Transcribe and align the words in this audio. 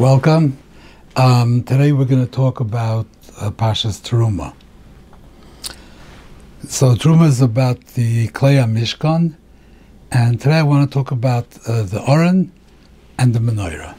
Welcome. 0.00 0.58
Um, 1.14 1.62
today 1.62 1.92
we're 1.92 2.04
going 2.04 2.26
to 2.26 2.30
talk 2.30 2.58
about 2.58 3.06
uh, 3.40 3.52
Parshas 3.52 4.02
Terumah. 4.02 4.52
So 6.68 6.96
Truma 6.96 7.28
is 7.28 7.40
about 7.40 7.78
the 7.94 8.26
Kleya 8.26 8.64
Mishkan, 8.68 9.36
and 10.10 10.40
today 10.40 10.58
I 10.58 10.62
want 10.64 10.90
to 10.90 10.92
talk 10.92 11.12
about 11.12 11.46
uh, 11.68 11.84
the 11.84 12.02
Oren 12.08 12.50
and 13.20 13.34
the 13.34 13.38
Menorah. 13.38 13.94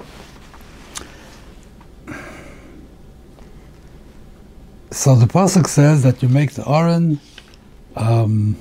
So 4.91 5.15
the 5.15 5.27
pasuk 5.27 5.65
says 5.65 6.03
that 6.03 6.21
you 6.21 6.27
make 6.27 6.55
the 6.55 6.65
Oren, 6.65 7.21
um, 7.95 8.57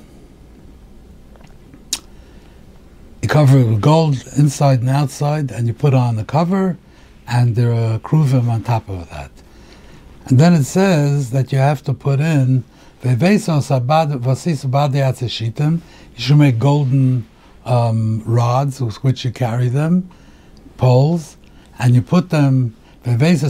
you 3.21 3.27
cover 3.27 3.57
it 3.57 3.65
with 3.65 3.81
gold 3.81 4.23
inside 4.37 4.79
and 4.79 4.89
outside, 4.89 5.51
and 5.51 5.67
you 5.67 5.73
put 5.73 5.93
on 5.93 6.15
the 6.15 6.23
cover 6.23 6.77
and 7.27 7.55
there 7.55 7.73
are 7.73 7.99
kruvim 7.99 8.49
on 8.49 8.63
top 8.63 8.89
of 8.89 9.09
that. 9.09 9.31
And 10.25 10.39
then 10.39 10.53
it 10.53 10.63
says 10.63 11.31
that 11.31 11.51
you 11.51 11.57
have 11.59 11.83
to 11.83 11.93
put 11.93 12.19
in 12.19 12.63
you 13.05 13.11
should 16.17 16.37
make 16.37 16.57
golden 16.57 17.27
um, 17.65 18.23
rods 18.25 18.81
with 18.81 19.03
which 19.03 19.23
you 19.23 19.31
carry 19.31 19.69
them, 19.69 20.09
poles, 20.77 21.37
and 21.77 21.93
you 21.93 22.01
put 22.01 22.31
them. 22.31 22.75
There 23.03 23.13
were 23.13 23.43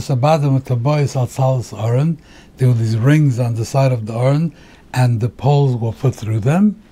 these 2.74 2.96
rings 2.98 3.38
on 3.38 3.54
the 3.54 3.64
side 3.64 3.92
of 3.92 4.04
the 4.04 4.18
urn, 4.18 4.54
and 4.92 5.20
the 5.20 5.30
poles 5.30 5.76
were 5.76 5.92
put 5.92 6.14
through 6.14 6.40
them. 6.40 6.82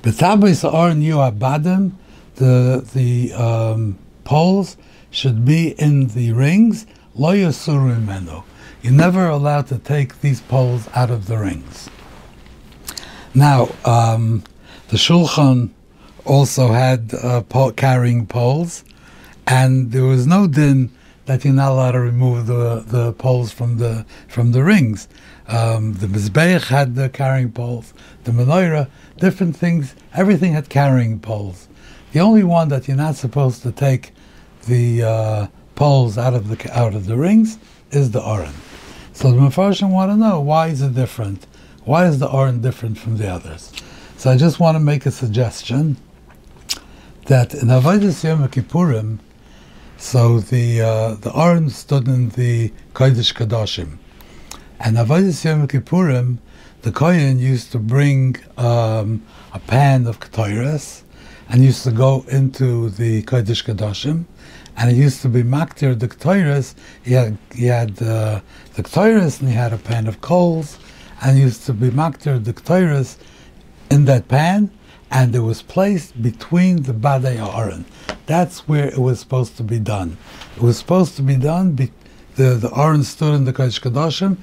The 0.00 0.12
the 2.36 2.88
the 2.94 3.34
um, 3.34 3.98
poles 4.24 4.78
should 5.10 5.44
be 5.44 5.70
in 5.72 6.08
the 6.08 6.32
rings, 6.32 6.86
lo 7.14 7.32
yasuru. 7.32 8.44
You're 8.82 8.92
never 8.92 9.26
allowed 9.28 9.66
to 9.68 9.78
take 9.78 10.20
these 10.20 10.40
poles 10.40 10.88
out 10.94 11.10
of 11.10 11.26
the 11.26 11.36
rings. 11.36 11.90
Now, 13.34 13.68
um, 13.84 14.42
the 14.88 14.96
Shulchan 14.96 15.70
also 16.24 16.68
had 16.68 17.12
uh, 17.14 17.42
carrying 17.76 18.26
poles, 18.26 18.84
and 19.46 19.92
there 19.92 20.04
was 20.04 20.26
no 20.26 20.46
din 20.46 20.90
that 21.26 21.44
you're 21.44 21.54
not 21.54 21.72
allowed 21.72 21.92
to 21.92 22.00
remove 22.00 22.46
the, 22.46 22.84
the 22.86 23.12
poles 23.12 23.52
from 23.52 23.78
the 23.78 24.04
from 24.28 24.52
the 24.52 24.64
rings. 24.64 25.08
Um, 25.46 25.94
the 25.94 26.06
Mizbeach 26.06 26.68
had 26.68 26.94
the 26.94 27.08
carrying 27.08 27.52
poles, 27.52 27.92
the 28.24 28.32
Menorah, 28.32 28.88
different 29.18 29.56
things, 29.56 29.94
everything 30.14 30.52
had 30.52 30.68
carrying 30.68 31.20
poles. 31.20 31.68
The 32.12 32.20
only 32.20 32.44
one 32.44 32.68
that 32.68 32.88
you're 32.88 32.96
not 32.96 33.16
supposed 33.16 33.62
to 33.62 33.72
take 33.72 34.12
the 34.66 35.02
uh, 35.02 35.46
poles 35.74 36.18
out 36.18 36.34
of 36.34 36.48
the 36.48 36.78
out 36.78 36.94
of 36.94 37.06
the 37.06 37.16
rings 37.16 37.58
is 37.90 38.10
the 38.10 38.22
Oren. 38.22 38.54
So 39.12 39.30
the 39.32 39.38
Mepharshim 39.38 39.90
want 39.90 40.10
to 40.10 40.16
know 40.16 40.40
why 40.40 40.68
is 40.68 40.82
it 40.82 40.94
different? 40.94 41.46
Why 41.84 42.06
is 42.06 42.18
the 42.18 42.28
Oren 42.28 42.60
different 42.60 42.98
from 42.98 43.16
the 43.16 43.28
others? 43.28 43.72
So 44.16 44.30
I 44.30 44.36
just 44.36 44.60
want 44.60 44.76
to 44.76 44.80
make 44.80 45.06
a 45.06 45.10
suggestion 45.10 45.96
that 47.26 47.54
in 47.54 47.68
Avodah 47.68 48.24
Yom 48.24 48.48
Kippurim, 48.48 49.18
so 49.96 50.40
the 50.40 50.80
uh, 50.80 51.14
the 51.14 51.32
Oren 51.32 51.70
stood 51.70 52.08
in 52.08 52.30
the 52.30 52.72
Kodesh 52.92 53.32
Kadoshim, 53.34 53.98
and 54.78 54.96
Avodah 54.96 55.44
Yom 55.44 55.68
Kippurim, 55.68 56.38
the 56.82 56.92
Kohen 56.92 57.38
used 57.38 57.72
to 57.72 57.78
bring 57.78 58.36
um, 58.56 59.22
a 59.52 59.58
pan 59.58 60.06
of 60.06 60.20
Ketores 60.20 61.02
and 61.48 61.62
used 61.64 61.84
to 61.84 61.90
go 61.90 62.24
into 62.28 62.90
the 62.90 63.22
Kodesh 63.24 63.64
Kadoshim, 63.64 64.24
and 64.76 64.90
it 64.90 64.96
used 64.96 65.22
to 65.22 65.28
be 65.28 65.42
Maktir 65.42 65.96
Ketores. 65.96 66.74
He 67.02 67.14
had, 67.14 67.36
he 67.54 67.66
had 67.66 68.02
uh, 68.02 68.40
Ketores 68.74 69.40
and 69.40 69.48
he 69.48 69.54
had 69.54 69.72
a 69.72 69.78
pan 69.78 70.06
of 70.06 70.20
coals, 70.20 70.78
and 71.22 71.36
he 71.36 71.42
used 71.42 71.66
to 71.66 71.72
be 71.72 71.90
Maktir 71.90 72.40
Ketores 72.40 73.16
in 73.90 74.04
that 74.06 74.28
pan, 74.28 74.70
and 75.10 75.34
it 75.34 75.40
was 75.40 75.62
placed 75.62 76.22
between 76.22 76.82
the 76.82 76.92
Badei 76.92 77.36
Aron. 77.38 77.84
That's 78.26 78.68
where 78.68 78.86
it 78.86 78.98
was 78.98 79.18
supposed 79.18 79.56
to 79.56 79.62
be 79.62 79.78
done. 79.78 80.16
It 80.56 80.62
was 80.62 80.78
supposed 80.78 81.16
to 81.16 81.22
be 81.22 81.36
done, 81.36 81.72
be, 81.72 81.90
the, 82.36 82.54
the 82.54 82.70
Aron 82.74 83.02
stood 83.02 83.34
in 83.34 83.44
the 83.44 83.52
Kodesh 83.52 83.80
Kadoshim, 83.80 84.36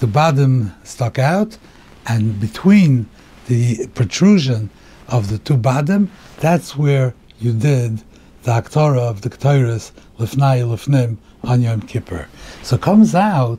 the 0.00 0.06
Badim 0.06 0.72
stuck 0.84 1.18
out, 1.18 1.58
and 2.06 2.40
between 2.40 3.08
the 3.46 3.86
protrusion 3.88 4.70
of 5.08 5.30
the 5.30 5.38
two 5.38 5.56
Badim, 5.56 6.08
that's 6.40 6.76
where 6.76 7.14
you 7.38 7.52
did 7.52 8.02
the 8.44 8.52
Aktorah 8.52 8.98
of 8.98 9.22
the 9.22 9.30
Ketores 9.30 9.90
Lefnai 10.18 10.62
Lefnim 10.62 11.16
on 11.42 11.62
Yom 11.62 11.80
Kippur. 11.80 12.28
So 12.62 12.76
it 12.76 12.82
comes 12.82 13.14
out 13.14 13.58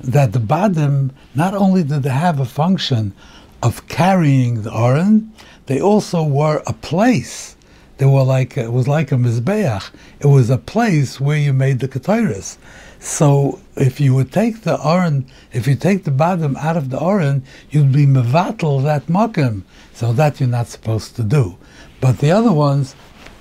that 0.00 0.32
the 0.32 0.38
Badim, 0.38 1.10
not 1.34 1.54
only 1.54 1.82
did 1.82 2.02
they 2.02 2.10
have 2.10 2.38
a 2.38 2.44
function 2.44 3.14
of 3.62 3.88
carrying 3.88 4.62
the 4.62 4.72
Aron, 4.72 5.32
they 5.64 5.80
also 5.80 6.22
were 6.22 6.62
a 6.66 6.74
place. 6.74 7.56
They 7.96 8.04
were 8.04 8.22
like, 8.22 8.58
it 8.58 8.70
was 8.70 8.86
like 8.86 9.10
a 9.10 9.16
Mizbeach. 9.16 9.90
It 10.20 10.26
was 10.26 10.50
a 10.50 10.58
place 10.58 11.18
where 11.18 11.38
you 11.38 11.54
made 11.54 11.80
the 11.80 11.88
Ketores. 11.88 12.58
So 13.00 13.60
if 13.76 13.98
you 13.98 14.14
would 14.14 14.30
take 14.30 14.62
the 14.62 14.78
Aron, 14.86 15.26
if 15.52 15.66
you 15.66 15.74
take 15.74 16.04
the 16.04 16.10
Badim 16.10 16.54
out 16.56 16.76
of 16.76 16.90
the 16.90 17.02
Aron, 17.02 17.42
you'd 17.70 17.92
be 17.92 18.06
Mevatel 18.06 18.82
that 18.84 19.06
Mokim. 19.06 19.62
So 19.94 20.12
that 20.12 20.38
you're 20.38 20.50
not 20.50 20.68
supposed 20.68 21.16
to 21.16 21.22
do. 21.22 21.56
But 22.00 22.18
the 22.18 22.30
other 22.30 22.52
ones 22.52 22.94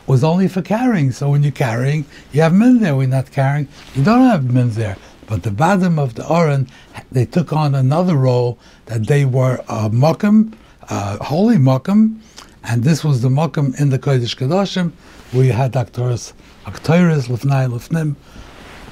was 0.07 0.23
only 0.23 0.47
for 0.47 0.61
carrying. 0.61 1.11
So 1.11 1.29
when 1.29 1.43
you're 1.43 1.51
carrying, 1.51 2.05
you 2.31 2.41
have 2.41 2.53
men 2.53 2.79
there. 2.79 2.95
We're 2.95 3.07
not 3.07 3.31
carrying, 3.31 3.67
you 3.93 4.03
don't 4.03 4.27
have 4.27 4.51
men 4.51 4.71
there. 4.71 4.97
But 5.27 5.43
the 5.43 5.49
Badim 5.49 5.99
of 5.99 6.15
the 6.15 6.25
Oren, 6.27 6.67
they 7.11 7.25
took 7.25 7.51
on 7.51 7.75
another 7.75 8.15
role 8.15 8.57
that 8.85 9.07
they 9.07 9.25
were 9.25 9.59
uh, 9.67 9.87
a 9.87 9.89
Mokum, 9.89 10.53
a 10.83 10.93
uh, 10.93 11.23
holy 11.23 11.57
Mokum, 11.57 12.19
and 12.63 12.83
this 12.83 13.03
was 13.03 13.21
the 13.21 13.29
Mokum 13.29 13.79
in 13.79 13.89
the 13.89 13.99
Kodesh 13.99 14.37
Kedoshim, 14.37 14.93
you 15.33 15.51
had 15.51 15.73
Aktoris, 15.73 16.31
Aktoris, 16.65 17.27
Lefnai, 17.27 17.69
Lefnim, 17.69 18.15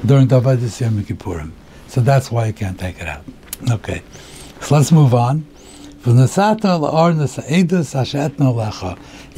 during 0.06 0.28
the 0.28 0.42
Avodah 0.42 0.82
Yom 0.82 1.02
Kippurim. 1.04 1.52
So 1.88 2.02
that's 2.02 2.32
why 2.32 2.48
you 2.48 2.54
can't 2.54 2.78
take 2.78 3.00
it 3.00 3.08
out. 3.08 3.24
Okay, 3.72 4.02
so 4.60 4.76
let's 4.76 4.92
move 4.92 5.14
on. 5.14 5.46
You 6.06 6.28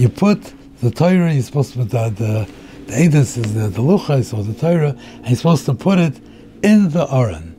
put 0.09 0.53
the 0.81 0.91
Torah, 0.91 1.33
you're 1.33 1.43
supposed 1.43 1.73
to 1.73 1.79
put 1.79 1.89
the, 1.89 2.09
the, 2.09 2.51
the 2.88 3.17
is 3.17 3.35
the, 3.35 3.67
the 3.67 3.81
Luchos 3.81 4.38
or 4.38 4.43
the 4.43 4.53
Torah, 4.53 4.89
and 4.89 5.27
you're 5.27 5.35
supposed 5.35 5.65
to 5.65 5.73
put 5.73 5.97
it 5.99 6.19
in 6.63 6.89
the 6.89 7.07
Aron. 7.11 7.55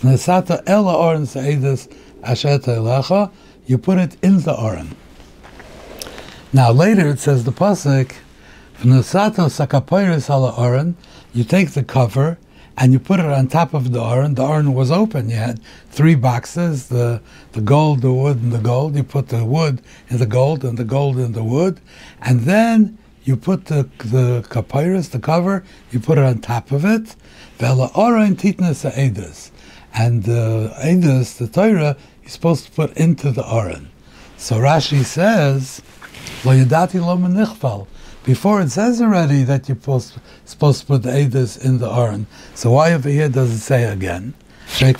Nesata 0.00 0.62
el 0.66 0.88
Aron 0.88 1.26
Sa'edis 1.26 1.92
Asher 2.22 2.58
Lecha, 2.58 3.30
you 3.66 3.78
put 3.78 3.98
it 3.98 4.16
in 4.22 4.40
the 4.40 4.58
Aron. 4.58 4.94
Now 6.52 6.70
later 6.70 7.08
it 7.08 7.18
says 7.18 7.44
the 7.44 7.52
Pasuk, 7.52 8.12
V'nesato 8.78 9.48
sakapoiris 9.48 10.30
ala 10.30 10.54
Aron, 10.56 10.96
you 11.32 11.44
take 11.44 11.72
the 11.72 11.82
cover 11.82 12.38
and 12.76 12.92
you 12.92 12.98
put 12.98 13.20
it 13.20 13.26
on 13.26 13.46
top 13.46 13.72
of 13.72 13.92
the 13.92 14.02
urn. 14.02 14.34
The 14.34 14.44
urn 14.44 14.74
was 14.74 14.90
open. 14.90 15.30
You 15.30 15.36
had 15.36 15.60
three 15.90 16.14
boxes, 16.14 16.88
the, 16.88 17.20
the 17.52 17.60
gold, 17.60 18.02
the 18.02 18.12
wood, 18.12 18.42
and 18.42 18.52
the 18.52 18.58
gold. 18.58 18.96
You 18.96 19.04
put 19.04 19.28
the 19.28 19.44
wood 19.44 19.80
in 20.08 20.18
the 20.18 20.26
gold 20.26 20.64
and 20.64 20.76
the 20.76 20.84
gold 20.84 21.18
in 21.18 21.32
the 21.32 21.44
wood. 21.44 21.80
And 22.20 22.40
then 22.40 22.98
you 23.22 23.36
put 23.36 23.66
the, 23.66 23.88
the 23.98 24.44
kapyrus, 24.48 25.10
the 25.10 25.20
cover, 25.20 25.64
you 25.92 26.00
put 26.00 26.18
it 26.18 26.24
on 26.24 26.40
top 26.40 26.72
of 26.72 26.84
it. 26.84 27.14
Vela 27.58 27.90
Aron 27.96 28.36
titnas 28.36 28.90
edus. 28.90 29.50
And 29.94 30.24
uh, 30.24 30.26
the 30.26 30.74
edus, 30.82 31.38
the 31.38 31.46
Torah, 31.46 31.96
you're 32.22 32.28
supposed 32.28 32.66
to 32.66 32.70
put 32.72 32.96
into 32.96 33.30
the 33.30 33.44
urn. 33.54 33.88
So 34.36 34.56
Rashi 34.56 35.04
says, 35.04 35.80
Lo 36.44 36.52
yadati 36.52 37.00
lo. 37.00 37.86
Before 38.24 38.60
it 38.62 38.70
says 38.70 39.02
already 39.02 39.42
that 39.44 39.68
you're 39.68 39.76
supposed, 39.76 40.14
to 40.80 40.86
put 40.86 41.02
the 41.02 41.10
Edis 41.10 41.62
in 41.62 41.76
the 41.76 41.90
Aron. 41.90 42.26
So 42.54 42.70
why 42.72 42.94
over 42.94 43.10
here 43.10 43.28
does 43.28 43.50
it 43.52 43.58
say 43.58 43.84
again? 43.84 44.32
The 44.78 44.94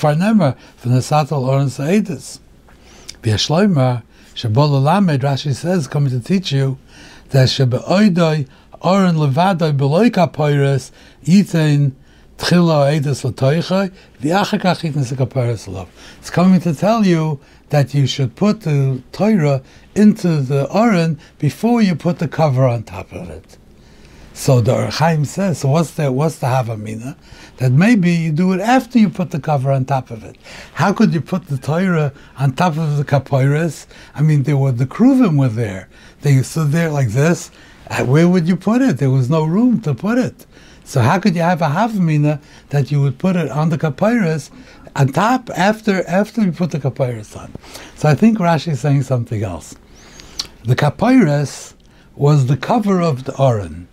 Rashi 5.23 5.55
says, 5.55 5.89
coming 5.89 6.11
to 6.11 6.21
teach 6.21 6.53
you, 6.53 6.77
that 7.31 7.49
Shabe'oidoi, 7.49 8.47
Aron 8.85 9.17
Levadoi, 9.17 9.75
Beloi 9.75 10.11
Kapoiris, 10.11 10.91
Yitain, 11.25 11.93
Tchila 12.37 13.01
Edis 13.01 13.25
Latoichai, 13.25 13.91
V'yachakach 14.21 14.83
Yitain 14.83 15.05
Sekapoiris 15.11 15.67
Lov. 15.67 15.89
It's 16.19 16.29
coming 16.29 16.61
to 16.61 16.75
tell 16.75 17.07
you 17.07 17.41
that 17.71 17.95
you 17.95 18.07
should 18.07 18.37
put 18.37 18.63
the 18.63 19.03
Torah 19.13 19.63
into 19.95 20.41
the 20.41 20.69
Aron 20.75 21.19
before 21.39 21.83
you 21.83 21.95
put 21.95 22.19
the 22.19 22.29
cover 22.29 22.67
on 22.67 22.83
top 22.83 23.13
of 23.13 23.31
it. 23.31 23.59
So 24.37 24.61
the 24.61 24.75
Ohr 24.75 24.89
HaChaim 24.89 25.27
says, 25.27 25.59
so 25.59 25.69
what's 25.69 25.93
the 25.93 26.11
what's 26.11 26.39
the 26.39 26.49
Havamina? 26.49 27.17
That 27.59 27.71
maybe 27.71 28.11
you 28.11 28.33
do 28.33 28.53
it 28.53 28.61
after 28.61 28.99
you 28.99 29.09
put 29.09 29.31
the 29.31 29.39
cover 29.39 29.71
on 29.71 29.85
top 29.85 30.11
of 30.11 30.25
it. 30.25 30.37
How 30.75 30.93
could 30.93 31.15
you 31.15 31.21
put 31.21 31.47
the 31.47 31.57
Torah 31.57 32.13
on 32.37 32.53
top 32.53 32.77
of 32.77 32.97
the 32.97 33.05
Kapoiris? 33.05 33.87
I 34.13 34.23
mean, 34.23 34.43
there 34.43 34.57
were 34.57 34.73
the 34.73 34.87
Kruvim 34.87 35.39
were 35.39 35.49
there. 35.49 35.89
They 36.23 36.43
stood 36.43 36.73
there 36.73 36.91
like 36.91 37.11
this. 37.11 37.53
Uh, 37.89 38.05
where 38.05 38.29
would 38.29 38.49
you 38.49 38.57
put 38.57 38.83
it? 38.83 38.99
There 38.99 39.11
was 39.11 39.31
no 39.31 39.45
room 39.45 39.81
to 39.83 39.95
put 39.95 40.19
it. 40.19 40.47
So 40.85 41.01
how 41.01 41.19
could 41.19 41.35
you 41.35 41.43
have 41.43 41.63
a 41.63 41.69
havamina 41.69 42.41
that 42.69 42.91
you 42.91 43.01
would 43.01 43.19
put 43.19 43.37
it 43.37 43.51
on 43.51 43.71
the 43.71 43.79
kapyrus 43.79 44.51
on 44.97 45.09
top 45.09 45.51
after 45.57 46.07
after 46.09 46.43
you 46.43 46.53
put 46.53 46.71
the 46.71 46.79
kapyrus 46.79 47.37
on? 47.37 47.53
So 47.97 48.09
I 48.09 48.15
think 48.15 48.39
Rashi 48.39 48.73
is 48.73 48.81
saying 48.81 49.03
something 49.03 49.43
else. 49.43 49.75
The 50.65 50.77
kapyrus 50.77 51.75
was 52.17 52.47
the 52.47 52.57
cover 52.57 53.01
of 53.01 53.25
the 53.25 53.41
aron. 53.41 53.89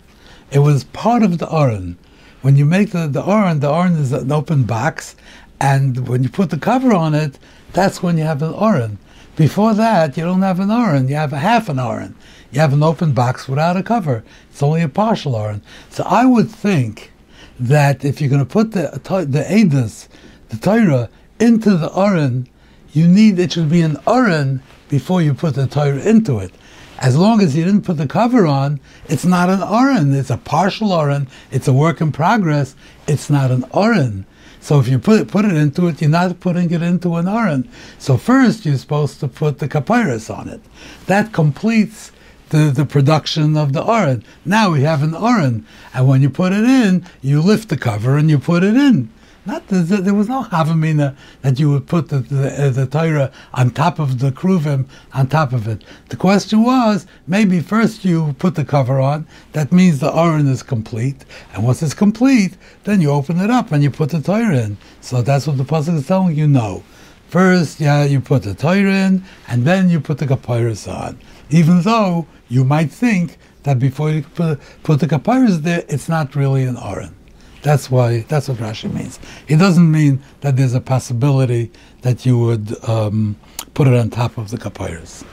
It 0.52 0.60
was 0.60 0.84
part 0.86 1.24
of 1.24 1.38
the 1.40 1.52
aron. 1.52 1.98
When 2.42 2.56
you 2.56 2.66
make 2.66 2.92
the, 2.92 3.08
the 3.08 3.24
aron, 3.24 3.60
the 3.60 3.72
aron 3.72 3.94
is 3.94 4.12
an 4.12 4.32
open 4.32 4.64
box, 4.64 5.16
and 5.60 6.08
when 6.08 6.24
you 6.24 6.30
put 6.30 6.50
the 6.50 6.58
cover 6.58 6.94
on 6.94 7.14
it, 7.14 7.38
that's 7.74 8.02
when 8.02 8.18
you 8.18 8.24
have 8.24 8.42
an 8.42 8.54
aron. 8.54 8.98
Before 9.36 9.74
that, 9.74 10.18
you 10.18 10.24
don't 10.24 10.42
have 10.42 10.60
an 10.60 10.72
aron, 10.72 11.08
you 11.08 11.16
have 11.16 11.34
a 11.34 11.38
half 11.38 11.70
an 11.70 11.80
aron. 11.80 12.16
You 12.52 12.60
have 12.60 12.74
an 12.74 12.84
open 12.84 13.14
box 13.14 13.48
without 13.48 13.78
a 13.78 13.84
cover. 13.84 14.24
It's 14.50 14.62
only 14.62 14.82
a 14.82 14.90
partial 14.90 15.38
aron. 15.38 15.62
So 15.90 16.04
I 16.04 16.26
would 16.26 16.50
think 16.50 17.12
that 17.60 18.04
if 18.04 18.20
you're 18.20 18.30
going 18.30 18.46
to 18.46 18.46
put 18.46 18.72
the 18.72 19.00
the 19.26 19.44
edus, 19.44 20.10
the 20.52 20.58
Torah, 20.58 21.10
into 21.40 21.76
the 21.76 21.92
aron, 21.98 22.48
you 22.94 23.08
need 23.08 23.40
it 23.40 23.54
should 23.54 23.70
be 23.70 23.82
an 23.82 23.98
aron 24.06 24.62
before 24.90 25.22
you 25.22 25.34
put 25.34 25.56
the 25.56 25.66
Torah 25.66 26.02
into 26.02 26.40
it. 26.40 26.52
As 27.00 27.18
long 27.18 27.42
as 27.42 27.56
you 27.56 27.64
didn't 27.64 27.86
put 27.86 27.98
the 27.98 28.06
cover 28.06 28.46
on, 28.46 28.80
it's 29.08 29.26
not 29.26 29.50
an 29.50 29.64
aron. 29.64 30.14
It's 30.14 30.30
a 30.30 30.38
partial 30.38 30.94
aron. 30.94 31.28
It's 31.50 31.68
a 31.68 31.74
work 31.74 32.00
in 32.00 32.12
progress. 32.12 32.76
It's 33.08 33.30
not 33.30 33.50
an 33.50 33.66
aron. 33.74 34.26
So 34.60 34.80
if 34.80 34.88
you 34.88 35.00
put 35.00 35.22
it, 35.22 35.28
put 35.28 35.46
it 35.46 35.54
into 35.54 35.88
it, 35.88 36.00
you're 36.00 36.12
not 36.12 36.40
putting 36.40 36.70
it 36.70 36.84
into 36.84 37.16
an 37.16 37.28
aron. 37.28 37.68
So 37.98 38.18
first 38.18 38.66
you're 38.66 38.78
supposed 38.78 39.20
to 39.22 39.28
put 39.28 39.58
the 39.58 39.68
kapyrus 39.68 40.30
on 40.30 40.48
it. 40.48 40.62
That 41.08 41.34
completes 41.34 42.12
the, 42.50 42.70
the 42.70 42.86
production 42.86 43.58
of 43.58 43.74
the 43.74 43.84
aron. 43.84 44.24
Now 44.46 44.72
we 44.72 44.82
have 44.82 45.02
an 45.02 45.16
aron, 45.16 45.66
and 45.96 46.08
when 46.08 46.22
you 46.22 46.30
put 46.30 46.54
it 46.54 46.64
in, 46.64 47.04
you 47.22 47.42
lift 47.42 47.70
the 47.70 47.78
cover 47.78 48.18
and 48.18 48.30
you 48.30 48.38
put 48.38 48.64
it 48.64 48.76
in. 48.76 49.10
Not 49.44 49.68
the, 49.70 49.78
the, 49.78 49.98
there 49.98 50.14
was 50.14 50.30
no 50.30 50.44
havamina 50.44 51.16
that 51.42 51.60
you 51.60 51.72
would 51.72 51.88
put 51.88 52.10
the 52.10 52.20
the, 52.20 52.66
uh, 52.66 52.70
the 52.70 52.86
Torah 52.86 53.32
on 53.56 53.72
top 53.72 53.98
of 53.98 54.20
the 54.20 54.32
kruvim 54.32 54.86
on 55.14 55.28
top 55.28 55.52
of 55.52 55.68
it. 55.68 55.84
The 56.10 56.16
question 56.16 56.64
was 56.64 57.08
maybe 57.26 57.60
first 57.60 58.06
you 58.06 58.36
put 58.38 58.54
the 58.54 58.64
cover 58.64 59.00
on. 59.00 59.26
That 59.54 59.72
means 59.72 60.00
the 60.00 60.16
aron 60.16 60.48
is 60.48 60.62
complete, 60.62 61.26
and 61.54 61.64
once 61.64 61.82
it's 61.82 61.96
complete, 61.96 62.56
then 62.84 63.02
you 63.02 63.10
open 63.10 63.40
it 63.40 63.50
up 63.50 63.72
and 63.72 63.82
you 63.82 63.90
put 63.90 64.12
the 64.12 64.22
Torah 64.22 64.60
in. 64.60 64.78
So 65.02 65.24
that's 65.24 65.48
what 65.48 65.58
the 65.58 65.64
pasuk 65.64 65.96
is 65.96 66.08
telling 66.08 66.36
you. 66.36 66.48
No, 66.48 66.84
first 67.28 67.80
yeah 67.80 68.04
you 68.04 68.22
put 68.22 68.44
the 68.44 68.54
Torah 68.54 68.94
in, 69.08 69.24
and 69.48 69.66
then 69.66 69.90
you 69.90 70.00
put 70.00 70.20
the 70.20 70.28
kapyrus 70.28 70.88
on. 70.88 71.18
Even 71.50 71.82
though 71.82 72.28
you 72.48 72.64
might 72.64 72.92
think 72.92 73.40
that 73.64 73.80
before 73.80 74.12
you 74.12 74.22
put, 74.22 74.60
put 74.84 75.00
the 75.00 75.08
kapyrus 75.08 75.64
there, 75.64 75.84
it's 75.90 76.08
not 76.08 76.36
really 76.36 76.64
an 76.64 76.78
aron. 76.78 77.16
That's 77.62 77.92
why 77.92 78.22
that's 78.22 78.50
what 78.50 78.58
Rashi 78.58 78.92
means. 78.92 79.20
It 79.48 79.58
doesn't 79.58 79.92
mean 79.92 80.22
that 80.42 80.58
there's 80.58 80.74
a 80.74 80.82
possibility 80.82 81.72
that 82.02 82.26
you 82.26 82.38
would 82.40 82.84
um, 82.90 83.36
put 83.74 83.88
it 83.88 83.94
on 83.94 84.10
top 84.10 84.38
of 84.38 84.50
the 84.50 84.58
kapyrus. 84.58 85.24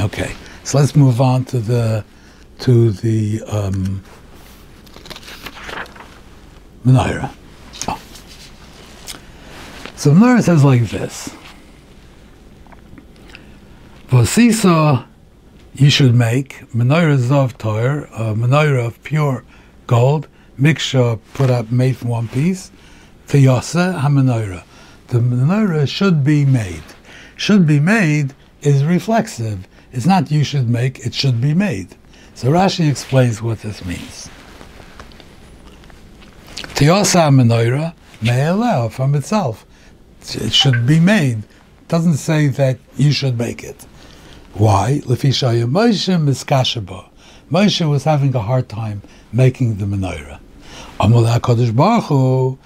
Okay, 0.00 0.34
so 0.62 0.78
let's 0.78 0.94
move 0.94 1.20
on 1.20 1.44
to 1.46 1.58
the 1.58 2.04
to 2.60 2.92
the 2.92 3.42
um, 3.48 4.02
menorah. 6.86 7.34
Oh. 7.88 8.00
So 9.96 10.12
menorah 10.12 10.42
says 10.42 10.62
like 10.62 10.88
this: 10.88 11.34
For 14.06 14.22
Vosisa, 14.22 15.06
you 15.74 15.90
should 15.90 16.14
make 16.14 16.60
menorah 16.72 17.18
zov 17.18 17.58
toir, 17.58 18.04
a 18.12 18.34
menorah 18.34 18.86
of 18.86 19.02
pure 19.02 19.44
gold 19.88 20.28
mixture 20.56 21.18
put 21.34 21.50
up 21.50 21.70
made 21.70 21.96
from 21.96 22.08
one 22.08 22.28
piece. 22.28 22.70
Tiyasa 23.28 24.00
hamenoira. 24.00 24.64
The 25.08 25.18
menorah 25.18 25.88
should 25.88 26.24
be 26.24 26.44
made. 26.44 26.82
Should 27.36 27.66
be 27.66 27.80
made 27.80 28.34
is 28.62 28.84
reflexive. 28.84 29.66
It's 29.92 30.06
not 30.06 30.30
you 30.30 30.44
should 30.44 30.68
make, 30.68 31.04
it 31.06 31.14
should 31.14 31.40
be 31.40 31.54
made. 31.54 31.96
So 32.34 32.50
Rashi 32.50 32.90
explains 32.90 33.42
what 33.42 33.60
this 33.60 33.84
means. 33.84 34.30
Tiyasa 36.74 37.94
may 38.22 38.46
allow 38.46 38.88
from 38.88 39.14
itself. 39.14 39.66
It 40.34 40.52
should 40.52 40.86
be 40.86 41.00
made. 41.00 41.38
It 41.38 41.88
doesn't 41.88 42.16
say 42.16 42.48
that 42.48 42.78
you 42.96 43.12
should 43.12 43.36
make 43.38 43.62
it. 43.62 43.86
Why? 44.54 45.00
Lefishaya 45.04 45.70
Moshe 45.70 46.16
miskashaba. 46.18 47.08
Moshe 47.52 47.86
was 47.86 48.04
having 48.04 48.34
a 48.34 48.38
hard 48.38 48.66
time 48.66 49.02
making 49.30 49.76
the 49.76 49.84
menorah. 49.84 50.40
Amalei 50.98 51.38
HaKadosh 51.38 51.76
Baruch 51.76 52.04
Hu, 52.04 52.58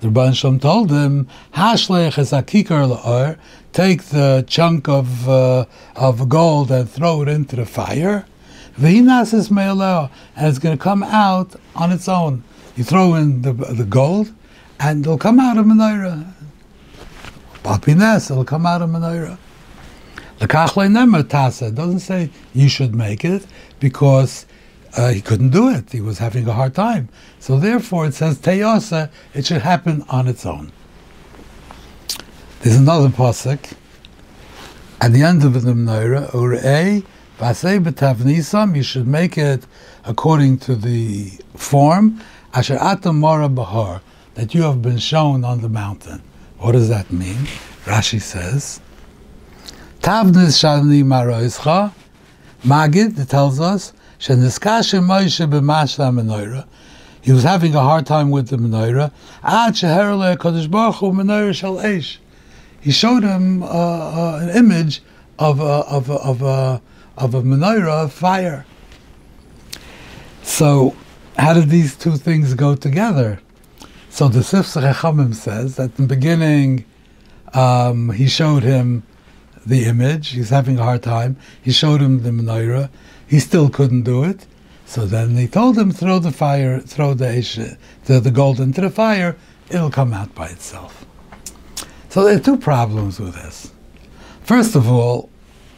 the 0.00 0.08
Ribono 0.08 0.36
Shel 0.36 0.50
Olam 0.50 0.60
told 0.60 0.90
him, 0.90 1.26
Hashlech 1.54 2.18
es 2.18 2.32
akikar 2.32 2.94
la'or, 2.94 3.38
take 3.72 4.02
the 4.02 4.44
chunk 4.46 4.90
of 4.90 5.26
uh, 5.26 5.64
of 5.94 6.28
gold 6.28 6.70
and 6.70 6.86
throw 6.86 7.22
it 7.22 7.28
into 7.28 7.56
the 7.56 7.64
fire. 7.64 8.26
V'hinas 8.78 9.32
is 9.32 9.50
me'aleo, 9.50 10.10
and 10.36 10.48
it's 10.48 10.58
going 10.58 10.76
to 10.76 10.84
come 10.84 11.02
out 11.02 11.56
on 11.74 11.90
its 11.90 12.06
own. 12.06 12.44
You 12.76 12.84
throw 12.84 13.14
in 13.14 13.40
the 13.40 13.54
the 13.54 13.86
gold, 13.86 14.34
and 14.78 15.00
it'll 15.00 15.16
come 15.16 15.40
out 15.40 15.56
of 15.56 15.64
menorah. 15.64 16.30
Balpines, 17.62 18.30
it'll 18.30 18.44
come 18.44 18.66
out 18.66 18.82
of 18.82 18.90
menorah. 18.90 19.38
Tasa 20.38 21.74
doesn't 21.74 22.00
say 22.00 22.30
you 22.54 22.68
should 22.68 22.94
make 22.94 23.24
it 23.24 23.46
because 23.80 24.46
uh, 24.96 25.10
he 25.10 25.20
couldn't 25.20 25.50
do 25.50 25.68
it. 25.68 25.92
He 25.92 26.00
was 26.00 26.18
having 26.18 26.48
a 26.48 26.52
hard 26.52 26.74
time. 26.74 27.08
So 27.38 27.58
therefore, 27.58 28.06
it 28.06 28.14
says 28.14 28.38
teyosa. 28.38 29.10
It 29.34 29.46
should 29.46 29.62
happen 29.62 30.04
on 30.08 30.26
its 30.26 30.46
own. 30.46 30.72
There's 32.60 32.76
another 32.76 33.08
pasuk 33.08 33.74
at 35.00 35.12
the 35.12 35.22
end 35.22 35.44
of 35.44 35.52
the 35.52 35.72
menorah. 35.72 36.30
Urei 36.30 37.04
vasei 37.38 37.82
betavnisam. 37.82 38.74
You 38.74 38.82
should 38.82 39.06
make 39.06 39.36
it 39.36 39.66
according 40.04 40.58
to 40.58 40.74
the 40.74 41.30
form 41.54 42.20
asher 42.54 42.78
atam 42.80 43.20
bahar 43.20 44.00
that 44.34 44.54
you 44.54 44.62
have 44.62 44.82
been 44.82 44.98
shown 44.98 45.44
on 45.44 45.60
the 45.60 45.68
mountain. 45.68 46.22
What 46.58 46.72
does 46.72 46.88
that 46.88 47.12
mean? 47.12 47.46
Rashi 47.84 48.20
says, 48.20 48.80
Tavnis 50.06 50.62
shani 50.62 51.02
maroischa. 51.02 51.90
Magid 52.62 53.18
tells 53.28 53.58
us 53.58 53.92
he 54.20 54.34
was 57.32 57.42
having 57.42 57.74
a 57.74 57.80
hard 57.80 58.06
time 58.06 58.30
with 58.30 58.46
the 58.46 58.56
menorah. 58.56 59.10
He 62.80 62.92
showed 62.92 63.24
him 63.24 63.64
uh, 63.64 63.66
uh, 63.66 64.38
an 64.42 64.50
image 64.50 65.02
of 65.40 65.58
a, 65.58 65.64
of 65.64 66.08
a, 66.08 66.14
of 66.14 66.42
a, 66.42 66.80
of 67.18 67.34
a 67.34 67.42
menorah 67.42 68.04
of 68.04 68.12
fire. 68.12 68.64
So, 70.44 70.94
how 71.36 71.52
did 71.52 71.68
these 71.68 71.96
two 71.96 72.16
things 72.16 72.54
go 72.54 72.76
together? 72.76 73.40
So 74.10 74.28
the 74.28 74.38
Sifsei 74.38 74.92
Chachamim 74.92 75.34
says 75.34 75.74
that 75.74 75.98
in 75.98 76.06
the 76.06 76.14
beginning 76.14 76.84
um, 77.54 78.10
he 78.10 78.28
showed 78.28 78.62
him 78.62 79.02
the 79.66 79.84
image. 79.84 80.28
He's 80.28 80.50
having 80.50 80.78
a 80.78 80.84
hard 80.84 81.02
time. 81.02 81.36
He 81.60 81.72
showed 81.72 82.00
him 82.00 82.22
the 82.22 82.30
menorah. 82.30 82.88
He 83.26 83.40
still 83.40 83.68
couldn't 83.68 84.02
do 84.02 84.24
it. 84.24 84.46
So 84.86 85.04
then 85.04 85.34
they 85.34 85.48
told 85.48 85.76
him, 85.76 85.90
throw 85.90 86.20
the 86.20 86.30
fire, 86.30 86.78
throw 86.80 87.12
the, 87.12 87.76
the, 88.04 88.20
the 88.20 88.30
gold 88.30 88.60
into 88.60 88.80
the 88.80 88.90
fire, 88.90 89.36
it'll 89.68 89.90
come 89.90 90.12
out 90.12 90.32
by 90.34 90.46
itself. 90.46 91.04
So 92.08 92.24
there 92.24 92.36
are 92.36 92.40
two 92.40 92.56
problems 92.56 93.18
with 93.18 93.34
this. 93.34 93.72
First 94.42 94.76
of 94.76 94.88
all, 94.88 95.28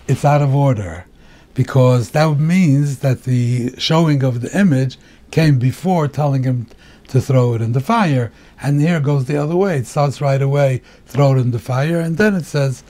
it's 0.07 0.25
out 0.25 0.42
of 0.42 0.54
order 0.54 1.07
because 1.54 2.11
that 2.11 2.38
means 2.38 2.99
that 2.99 3.25
the 3.25 3.75
showing 3.78 4.23
of 4.23 4.42
the 4.42 4.57
image 4.57 4.99
came 5.30 5.59
before 5.59 6.07
telling 6.07 6.45
him 6.45 6.66
to 7.09 7.21
throw 7.21 7.54
it 7.54 7.62
in 7.62 7.73
the 7.73 7.80
fire. 7.80 8.30
And 8.62 8.80
here 8.80 9.00
goes 9.00 9.25
the 9.25 9.37
other 9.37 9.57
way. 9.57 9.78
It 9.78 9.87
starts 9.87 10.21
right 10.21 10.40
away, 10.40 10.83
throw 11.07 11.35
it 11.35 11.40
in 11.40 11.50
the 11.50 11.59
fire, 11.59 11.99
and 11.99 12.18
then 12.18 12.35
it 12.35 12.45
says, 12.45 12.85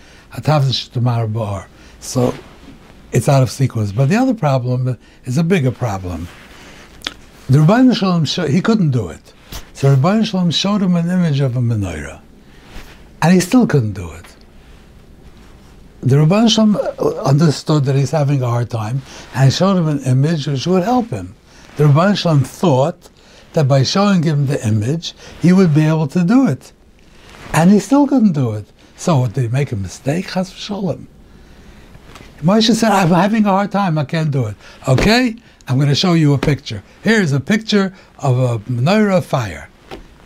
So 2.00 2.34
it's 3.12 3.28
out 3.28 3.42
of 3.42 3.50
sequence. 3.50 3.92
But 3.92 4.08
the 4.08 4.16
other 4.16 4.34
problem 4.34 4.98
is 5.24 5.38
a 5.38 5.44
bigger 5.44 5.70
problem. 5.70 6.28
The 7.48 7.58
Ribono 7.58 7.96
Shel 7.96 8.20
Olam, 8.20 8.48
he 8.48 8.60
couldn't 8.60 8.90
do 8.90 9.08
it. 9.08 9.32
So 9.72 9.96
Ribono 9.96 10.26
Shel 10.26 10.42
Olam 10.42 10.54
showed 10.54 10.82
him 10.82 10.96
an 10.96 11.08
image 11.08 11.40
of 11.40 11.56
a 11.56 11.60
menorah. 11.60 12.20
And 13.22 13.32
he 13.32 13.40
still 13.40 13.66
couldn't 13.66 13.94
do 13.94 14.10
it. 14.12 14.26
The 16.02 16.16
Ribono 16.16 16.50
Shel 16.50 16.66
Olam 16.66 16.98
uh, 16.98 17.22
understood 17.22 17.84
that 17.86 17.96
he's 17.96 18.10
having 18.10 18.42
a 18.42 18.46
hard 18.46 18.68
time 18.68 19.00
and 19.34 19.52
showed 19.52 19.78
him 19.78 19.88
an 19.88 20.00
image 20.00 20.46
which 20.46 20.66
would 20.66 20.84
help 20.84 21.08
him. 21.08 21.34
The 21.76 21.84
Ribono 21.84 22.16
Shel 22.16 22.36
Olam 22.36 22.46
thought 22.46 23.08
that 23.54 23.66
by 23.66 23.82
showing 23.82 24.22
him 24.22 24.46
the 24.46 24.64
image, 24.66 25.14
he 25.40 25.52
would 25.52 25.74
be 25.74 25.86
able 25.86 26.06
to 26.08 26.22
do 26.22 26.46
it. 26.46 26.72
And 27.54 27.70
he 27.70 27.80
still 27.80 28.06
couldn't 28.06 28.32
do 28.32 28.52
it. 28.52 28.66
So 28.98 29.28
did 29.28 29.52
make 29.52 29.70
a 29.70 29.76
mistake? 29.76 30.28
Chas 30.32 30.52
v'sholem. 30.52 31.06
Moshe 32.42 32.74
said, 32.74 32.90
I'm 32.90 33.08
having 33.08 33.46
a 33.46 33.50
hard 33.50 33.72
time, 33.72 33.96
I 33.96 34.04
can't 34.04 34.30
do 34.30 34.46
it. 34.46 34.56
Okay, 34.86 35.36
I'm 35.66 35.76
going 35.76 35.88
to 35.88 35.94
show 35.94 36.14
you 36.14 36.34
a 36.34 36.38
picture. 36.38 36.82
Here's 37.02 37.32
a 37.32 37.40
picture 37.40 37.94
of 38.18 38.38
a 38.38 38.58
menorah 38.70 39.22
fire. 39.22 39.70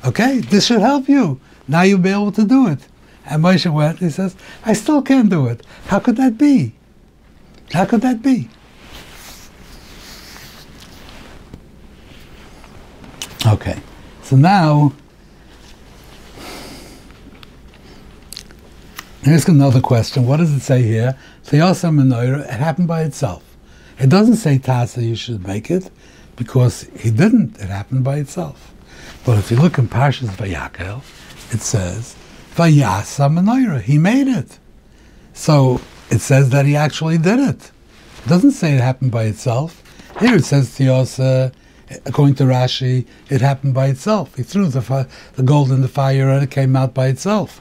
Okay, 0.05 0.41
this 0.41 0.67
should 0.67 0.81
help 0.81 1.09
you. 1.09 1.39
Now 1.69 1.83
you'll 1.83 2.01
be 2.01 2.11
able 2.11 2.33
to 2.33 2.45
do 2.45 2.67
it. 2.67 2.81
And 3.27 3.45
Moshe 3.45 3.73
went, 3.73 4.01
he 4.01 4.11
says, 4.11 4.35
I 4.65 4.73
still 4.73 5.03
can't 5.03 5.31
do 5.31 5.47
it. 5.47 5.65
How 5.87 6.01
could 6.01 6.17
that 6.17 6.37
be? 6.37 6.75
How 7.73 7.85
could 7.85 8.01
that 8.01 8.23
be? 8.23 8.49
Okay, 13.47 13.81
so 14.23 14.37
now 14.37 14.93
here's 19.23 19.49
another 19.49 19.81
question. 19.81 20.27
What 20.27 20.39
does 20.39 20.53
it 20.53 20.61
say 20.61 20.83
here? 20.83 21.17
Theosa 21.45 21.91
menorah, 21.91 22.45
it 22.45 22.61
happened 22.61 22.89
by 22.89 23.03
itself. 23.03 23.57
It 23.99 24.09
doesn't 24.09 24.37
say 24.37 24.59
Tasa 24.59 25.03
you 25.03 25.15
should 25.15 25.47
make 25.47 25.71
it, 25.71 25.91
because 26.37 26.89
he 26.99 27.11
didn't. 27.11 27.59
It 27.59 27.69
happened 27.69 28.05
by 28.05 28.17
itself. 28.17 28.73
But 29.25 29.39
if 29.39 29.51
you 29.51 29.57
look 29.57 29.79
in 29.79 29.89
Parshas 29.89 30.31
Vayakel, 30.31 30.99
it 31.53 31.61
says 31.61 32.17
Vayasa 32.55 33.31
menorah. 33.31 33.81
He 33.81 33.99
made 33.99 34.29
it. 34.29 34.59
So 35.33 35.81
it 36.11 36.21
says 36.21 36.51
that 36.51 36.67
he 36.67 36.77
actually 36.77 37.19
did 37.19 37.39
it. 37.39 37.71
It 38.25 38.29
doesn't 38.29 38.53
say 38.53 38.75
it 38.75 38.81
happened 38.81 39.13
by 39.13 39.25
itself. 39.25 39.83
Here 40.21 40.37
it 40.37 40.45
says 40.45 40.69
Theosa 40.71 41.53
according 42.07 42.35
to 42.37 42.45
Rashi, 42.45 43.07
it 43.29 43.41
happened 43.41 43.75
by 43.75 43.89
itself. 43.89 44.35
He 44.37 44.43
threw 44.43 44.69
the, 44.69 45.09
the 45.35 45.43
gold 45.43 45.71
in 45.71 45.83
the 45.83 45.89
fire 45.89 46.31
and 46.31 46.43
it 46.43 46.51
came 46.51 46.75
out 46.77 46.95
by 46.95 47.09
itself. 47.09 47.61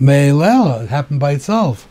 Me'elela, 0.00 0.84
it 0.84 0.88
happened 0.88 1.20
by 1.20 1.32
itself. 1.32 1.88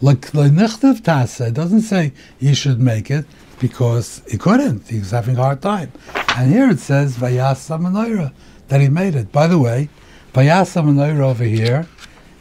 Like 0.00 0.32
the 0.32 0.44
Nichtav 0.44 1.00
Tasa, 1.00 1.48
it 1.48 1.54
doesn't 1.54 1.82
say 1.82 2.12
he 2.38 2.54
should 2.54 2.80
make 2.80 3.10
it 3.10 3.26
because 3.58 4.22
he 4.28 4.38
couldn't. 4.38 4.88
He 4.88 4.98
was 4.98 5.10
having 5.10 5.36
a 5.36 5.42
hard 5.42 5.62
time. 5.62 5.92
And 6.36 6.50
here 6.50 6.70
it 6.70 6.80
says 6.80 7.16
Vayasa 7.16 7.80
Menorah, 7.80 8.32
that 8.68 8.80
he 8.80 8.88
made 8.88 9.14
it. 9.14 9.30
By 9.30 9.46
the 9.46 9.58
way, 9.58 9.88
Vayasa 10.32 10.82
Menorah 10.82 11.20
over 11.20 11.44
here 11.44 11.86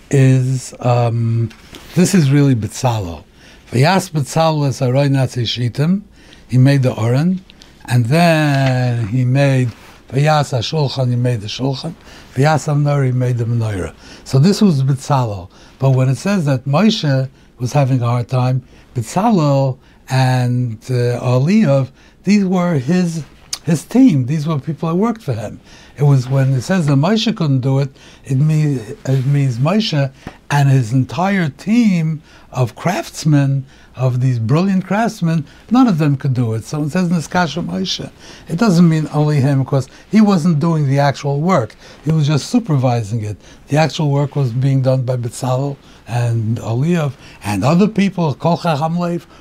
is, 0.10 0.74
um, 0.79 1.50
this 1.95 2.13
is 2.13 2.31
really 2.31 2.55
Betzalel. 2.55 3.24
Vayas 3.72 4.10
Betzalel 4.10 4.67
is 4.67 4.81
Aroy 4.81 5.07
Nazi 5.10 5.43
Shitim. 5.43 6.03
He 6.50 6.57
made 6.57 6.83
the 6.83 6.93
Oren 6.93 7.43
and 7.86 8.05
then 8.05 9.07
he 9.07 9.25
made 9.25 9.72
Vayas 10.13 10.53
Shulchan, 10.62 11.10
he 11.10 11.15
made 11.15 11.41
the 11.41 11.48
Shulchan, 11.48 11.96
Vayas 12.36 12.67
Menorah, 12.67 13.08
he 13.08 13.12
made 13.12 13.39
the 13.39 13.46
Menorah. 13.46 13.96
So 14.24 14.38
this 14.38 14.62
was 14.62 14.84
Bitzalel. 14.84 15.50
But 15.79 15.91
when 15.91 16.08
it 16.08 16.17
says 16.17 16.46
that 16.46 16.65
Moshe 16.65 17.29
was 17.58 17.74
having 17.74 18.00
a 18.00 18.05
hard 18.05 18.27
time, 18.27 18.63
Bitzalel 18.93 19.79
and 20.10 20.77
uh, 20.84 21.20
Aliyov, 21.20 21.89
these 22.25 22.46
were 22.46 22.75
his 22.75 23.24
his 23.63 23.84
team. 23.86 24.25
These 24.25 24.48
were 24.48 24.60
people 24.60 24.89
that 24.89 24.96
worked 24.96 25.22
for 25.22 25.34
him. 25.34 25.60
It 25.98 26.03
was 26.03 26.27
when 26.27 26.53
it 26.53 26.62
says 26.62 26.88
that 26.88 26.96
Moshe 26.96 27.36
couldn't 27.36 27.62
do 27.62 27.79
it, 27.79 27.89
it 28.25 28.36
means 28.36 28.89
it 29.05 29.25
means 29.25 29.58
Moshe 29.58 30.12
and 30.50 30.70
his 30.70 30.91
entire 30.91 31.50
team 31.50 32.22
of 32.51 32.75
craftsmen, 32.75 33.65
of 33.96 34.22
these 34.22 34.39
brilliant 34.39 34.86
craftsmen, 34.86 35.46
none 35.72 35.88
of 35.88 35.98
them 35.98 36.15
could 36.15 36.34
do 36.34 36.53
it. 36.53 36.63
So 36.63 36.84
it 36.84 36.89
says 36.89 37.10
Niskasha 37.10 37.65
Moshe. 37.65 38.12
It 38.48 38.58
doesn't 38.58 38.88
mean 38.88 39.08
only 39.13 39.39
him 39.39 39.63
because 39.63 39.88
he 40.12 40.20
wasn't 40.20 40.60
doing 40.60 40.88
the 40.88 41.00
actual 41.00 41.39
work. 41.41 41.75
He 42.03 42.12
was 42.12 42.27
just 42.27 42.50
supervising 42.50 43.24
it. 43.24 43.38
The 43.67 43.77
actual 43.77 44.12
work 44.12 44.36
was 44.36 44.51
being 44.51 44.82
done 44.82 45.03
by 45.03 45.17
Betzalel 45.17 45.77
and 46.08 46.58
Aliyov 46.58 47.13
and 47.43 47.63
other 47.63 47.88
people, 47.88 48.34
Kol 48.36 48.58
Chacham 48.58 48.96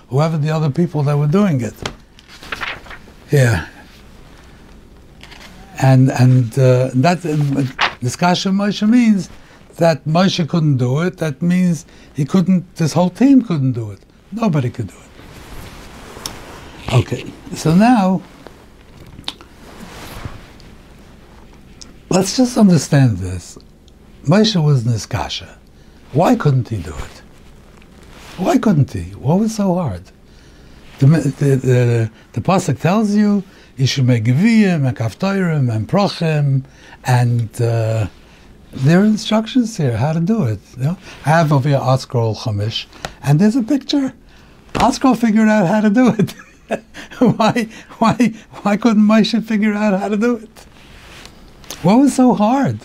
whoever 0.08 0.38
the 0.38 0.50
other 0.50 0.70
people 0.70 1.02
that 1.02 1.16
were 1.16 1.26
doing 1.26 1.60
it. 1.60 1.74
Yeah 3.30 3.68
and 5.82 6.10
and 6.12 6.58
uh, 6.58 6.90
that 6.94 7.18
Niskasha 8.00 8.52
Moshe 8.52 8.88
means 8.88 9.28
that 9.76 10.04
Moshe 10.04 10.48
couldn't 10.48 10.76
do 10.76 11.00
it. 11.00 11.18
That 11.18 11.42
means 11.42 11.84
he 12.14 12.24
couldn't. 12.24 12.76
This 12.76 12.92
whole 12.92 13.10
team 13.10 13.42
couldn't 13.42 13.72
do 13.72 13.90
it. 13.90 13.98
Nobody 14.30 14.70
could 14.70 14.88
do 14.88 14.94
it. 14.94 16.94
Okay, 16.94 17.32
so 17.54 17.74
now 17.74 18.22
let's 22.10 22.36
just 22.36 22.56
understand 22.56 23.18
this. 23.18 23.58
Moshe 24.24 24.62
was 24.62 24.84
Niskasha. 24.84 25.56
Why 26.12 26.36
couldn't 26.36 26.68
he 26.68 26.76
do 26.76 26.94
it? 26.94 27.22
Why 28.36 28.58
couldn't 28.58 28.92
he? 28.92 29.14
What 29.14 29.40
was 29.40 29.56
so 29.56 29.74
hard? 29.74 30.02
The, 30.98 31.06
the, 31.06 31.56
the, 31.56 32.10
the 32.34 32.40
Pasuk 32.40 32.80
tells 32.80 33.14
you 33.14 33.42
you 33.76 33.86
should 33.86 34.06
make 34.06 34.24
Geviyim 34.24 34.86
and 34.86 34.96
Kaftoirim 34.96 35.74
and 35.74 35.88
Prochim, 35.88 36.64
and 37.04 37.50
uh, 37.60 38.06
there 38.72 39.00
are 39.00 39.04
instructions 39.04 39.76
here 39.76 39.96
how 39.96 40.12
to 40.12 40.20
do 40.20 40.44
it. 40.44 40.60
You 40.76 40.84
know? 40.84 40.98
I 41.24 41.30
have 41.30 41.52
over 41.52 41.68
here 41.68 41.78
ArtScroll 41.78 42.36
Chumash, 42.36 42.86
and 43.22 43.38
there's 43.38 43.56
a 43.56 43.62
picture. 43.62 44.12
ArtScroll 44.74 45.16
figured 45.16 45.48
out 45.48 45.66
how 45.66 45.80
to 45.80 45.90
do 45.90 46.08
it. 46.08 46.34
why, 47.18 47.68
why, 47.98 48.34
why 48.62 48.76
couldn't 48.76 49.02
Moshe 49.02 49.42
figure 49.44 49.74
out 49.74 49.98
how 49.98 50.08
to 50.08 50.16
do 50.16 50.36
it? 50.36 50.66
What 51.82 51.98
was 51.98 52.14
so 52.14 52.34
hard? 52.34 52.78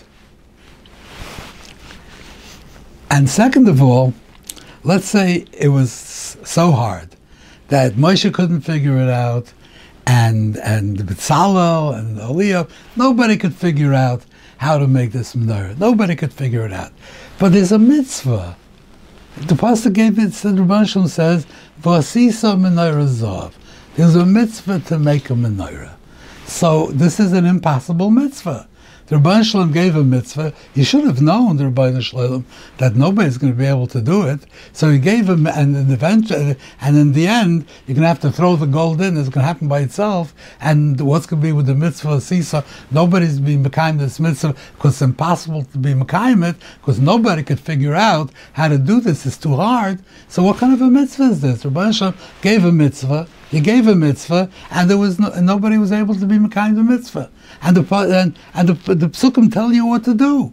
And 3.10 3.28
second 3.28 3.68
of 3.68 3.82
all, 3.82 4.12
let's 4.84 5.06
say 5.06 5.46
it 5.52 5.68
was 5.68 5.90
so 6.44 6.72
hard 6.72 7.16
that 7.68 7.92
Moshe 7.94 8.32
couldn't 8.32 8.62
figure 8.62 8.98
it 8.98 9.08
out, 9.08 9.52
and 10.08 10.56
and 10.58 10.96
Betzalel 10.98 11.96
and 11.96 12.18
Aliyah, 12.18 12.68
nobody 12.96 13.36
could 13.36 13.54
figure 13.54 13.92
out 13.92 14.24
how 14.56 14.78
to 14.78 14.88
make 14.88 15.12
this 15.12 15.34
menorah. 15.36 15.78
Nobody 15.78 16.16
could 16.16 16.32
figure 16.32 16.64
it 16.64 16.72
out. 16.72 16.92
But 17.38 17.52
there's 17.52 17.72
a 17.72 17.78
mitzvah. 17.78 18.56
The 19.46 19.54
pastor 19.54 19.90
gave 19.90 20.18
it. 20.18 20.32
The 20.32 21.06
says, 21.08 21.46
"Vasisa 21.82 22.56
menorah 22.56 23.06
zav." 23.06 23.52
There's 23.96 24.16
a 24.16 24.24
mitzvah 24.24 24.80
to 24.80 24.98
make 24.98 25.28
a 25.28 25.34
menorah. 25.34 25.92
So 26.46 26.86
this 26.86 27.20
is 27.20 27.32
an 27.32 27.44
impossible 27.44 28.10
mitzvah. 28.10 28.66
The 29.08 29.16
Ribono 29.16 29.42
Shel 29.42 29.62
Olam 29.62 29.72
gave 29.72 29.96
a 29.96 30.04
mitzvah. 30.04 30.52
He 30.74 30.84
should 30.84 31.04
have 31.04 31.22
known, 31.22 31.56
the 31.56 31.64
Ribono 31.64 32.02
Shel 32.02 32.20
Olam, 32.20 32.44
that 32.76 32.94
nobody's 32.94 33.38
going 33.38 33.54
to 33.54 33.58
be 33.58 33.64
able 33.64 33.86
to 33.86 34.02
do 34.02 34.28
it. 34.28 34.40
So 34.74 34.90
he 34.90 34.98
gave 34.98 35.30
him, 35.30 35.46
and 35.46 35.74
in 35.74 35.88
the 35.88 36.06
uh, 36.06 36.54
and 36.82 36.96
in 36.98 37.14
the 37.14 37.26
end, 37.26 37.64
you're 37.86 37.94
going 37.94 38.02
to 38.02 38.08
have 38.08 38.20
to 38.20 38.30
throw 38.30 38.56
the 38.56 38.66
gold 38.66 39.00
in. 39.00 39.16
It's 39.16 39.30
going 39.30 39.44
to 39.44 39.48
happen 39.48 39.66
by 39.66 39.80
itself. 39.80 40.34
And 40.60 41.00
what's 41.00 41.24
going 41.24 41.40
to 41.40 41.46
be 41.46 41.52
with 41.52 41.64
the 41.64 41.74
mitzvah 41.74 42.12
of 42.12 42.22
Sisa? 42.22 42.66
Nobody's 42.90 43.40
being 43.40 43.64
Mekayim 43.64 43.98
this 43.98 44.20
mitzvah 44.20 44.54
because 44.74 44.92
it's 44.92 45.02
impossible 45.02 45.64
to 45.64 45.78
be 45.78 45.94
Mekayim 45.94 46.46
it 46.46 46.56
because 46.80 47.00
nobody 47.00 47.42
could 47.42 47.60
figure 47.60 47.94
out 47.94 48.30
how 48.52 48.68
to 48.68 48.76
do 48.76 49.00
this. 49.00 49.24
It's 49.24 49.38
too 49.38 49.56
hard. 49.56 50.00
So 50.28 50.42
what 50.42 50.58
kind 50.58 50.74
of 50.74 50.82
a 50.82 50.90
mitzvah 50.90 51.30
is 51.30 51.40
this? 51.40 51.64
Ribono 51.64 51.94
Shel 51.96 52.12
Olam 52.12 52.42
gave 52.42 52.62
a 52.62 52.72
mitzvah. 52.72 53.26
He 53.50 53.60
gave 53.60 53.86
a 53.86 53.94
mitzvah, 53.94 54.50
and 54.70 54.90
there 54.90 54.98
was 54.98 55.18
no, 55.18 55.28
nobody 55.40 55.78
was 55.78 55.90
able 55.90 56.14
to 56.14 56.26
be 56.26 56.36
Mekayim 56.36 56.76
the 56.76 56.82
mitzvah 56.82 57.30
and 57.62 57.76
the 57.76 57.96
and, 57.96 58.38
and 58.54 58.68
the, 58.68 58.94
the 58.94 59.08
psukim 59.08 59.52
tell 59.52 59.72
you 59.72 59.86
what 59.86 60.04
to 60.04 60.14
do. 60.14 60.52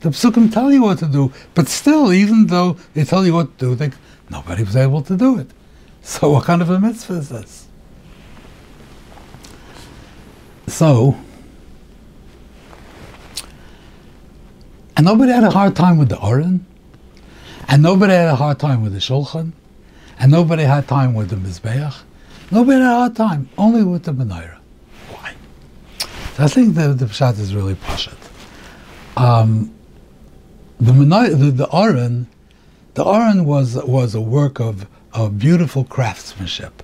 The 0.00 0.10
psukim 0.10 0.52
tell 0.52 0.72
you 0.72 0.82
what 0.82 0.98
to 0.98 1.06
do, 1.06 1.32
but 1.54 1.68
still, 1.68 2.12
even 2.12 2.46
though 2.46 2.76
they 2.94 3.04
tell 3.04 3.24
you 3.24 3.34
what 3.34 3.58
to 3.58 3.66
do, 3.66 3.74
they, 3.74 3.90
nobody 4.30 4.62
was 4.62 4.76
able 4.76 5.02
to 5.02 5.16
do 5.16 5.38
it. 5.38 5.50
So, 6.02 6.30
what 6.30 6.44
kind 6.44 6.62
of 6.62 6.70
a 6.70 6.78
mitzvah 6.78 7.14
is 7.14 7.28
this? 7.28 7.66
So, 10.66 11.18
and 14.96 15.04
nobody 15.04 15.32
had 15.32 15.44
a 15.44 15.50
hard 15.50 15.76
time 15.76 15.98
with 15.98 16.08
the 16.08 16.18
Oren, 16.18 16.64
and 17.68 17.82
nobody 17.82 18.12
had 18.12 18.28
a 18.28 18.36
hard 18.36 18.58
time 18.58 18.82
with 18.82 18.92
the 18.92 18.98
Shulchan, 18.98 19.52
and 20.18 20.30
nobody 20.30 20.62
had 20.64 20.86
time 20.86 21.14
with 21.14 21.30
the 21.30 21.36
Mizbeach. 21.36 22.02
Nobody 22.50 22.80
had 22.80 22.90
a 22.90 22.94
hard 22.94 23.16
time, 23.16 23.48
only 23.56 23.84
with 23.84 24.04
the 24.04 24.12
Menorah. 24.12 24.58
Why? 25.10 25.34
I 26.38 26.48
think 26.48 26.74
the, 26.74 26.94
the 26.94 27.06
Pshat 27.06 27.38
is 27.38 27.54
really 27.54 27.74
Pashat. 27.74 28.16
Um, 29.16 29.72
the, 30.80 30.92
the 30.92 31.50
the 31.50 31.68
Aron, 31.72 32.26
the 32.94 33.04
Aron 33.04 33.44
was 33.44 33.76
was 33.84 34.14
a 34.14 34.20
work 34.20 34.58
of, 34.58 34.86
of 35.12 35.38
beautiful 35.38 35.84
craftsmanship. 35.84 36.82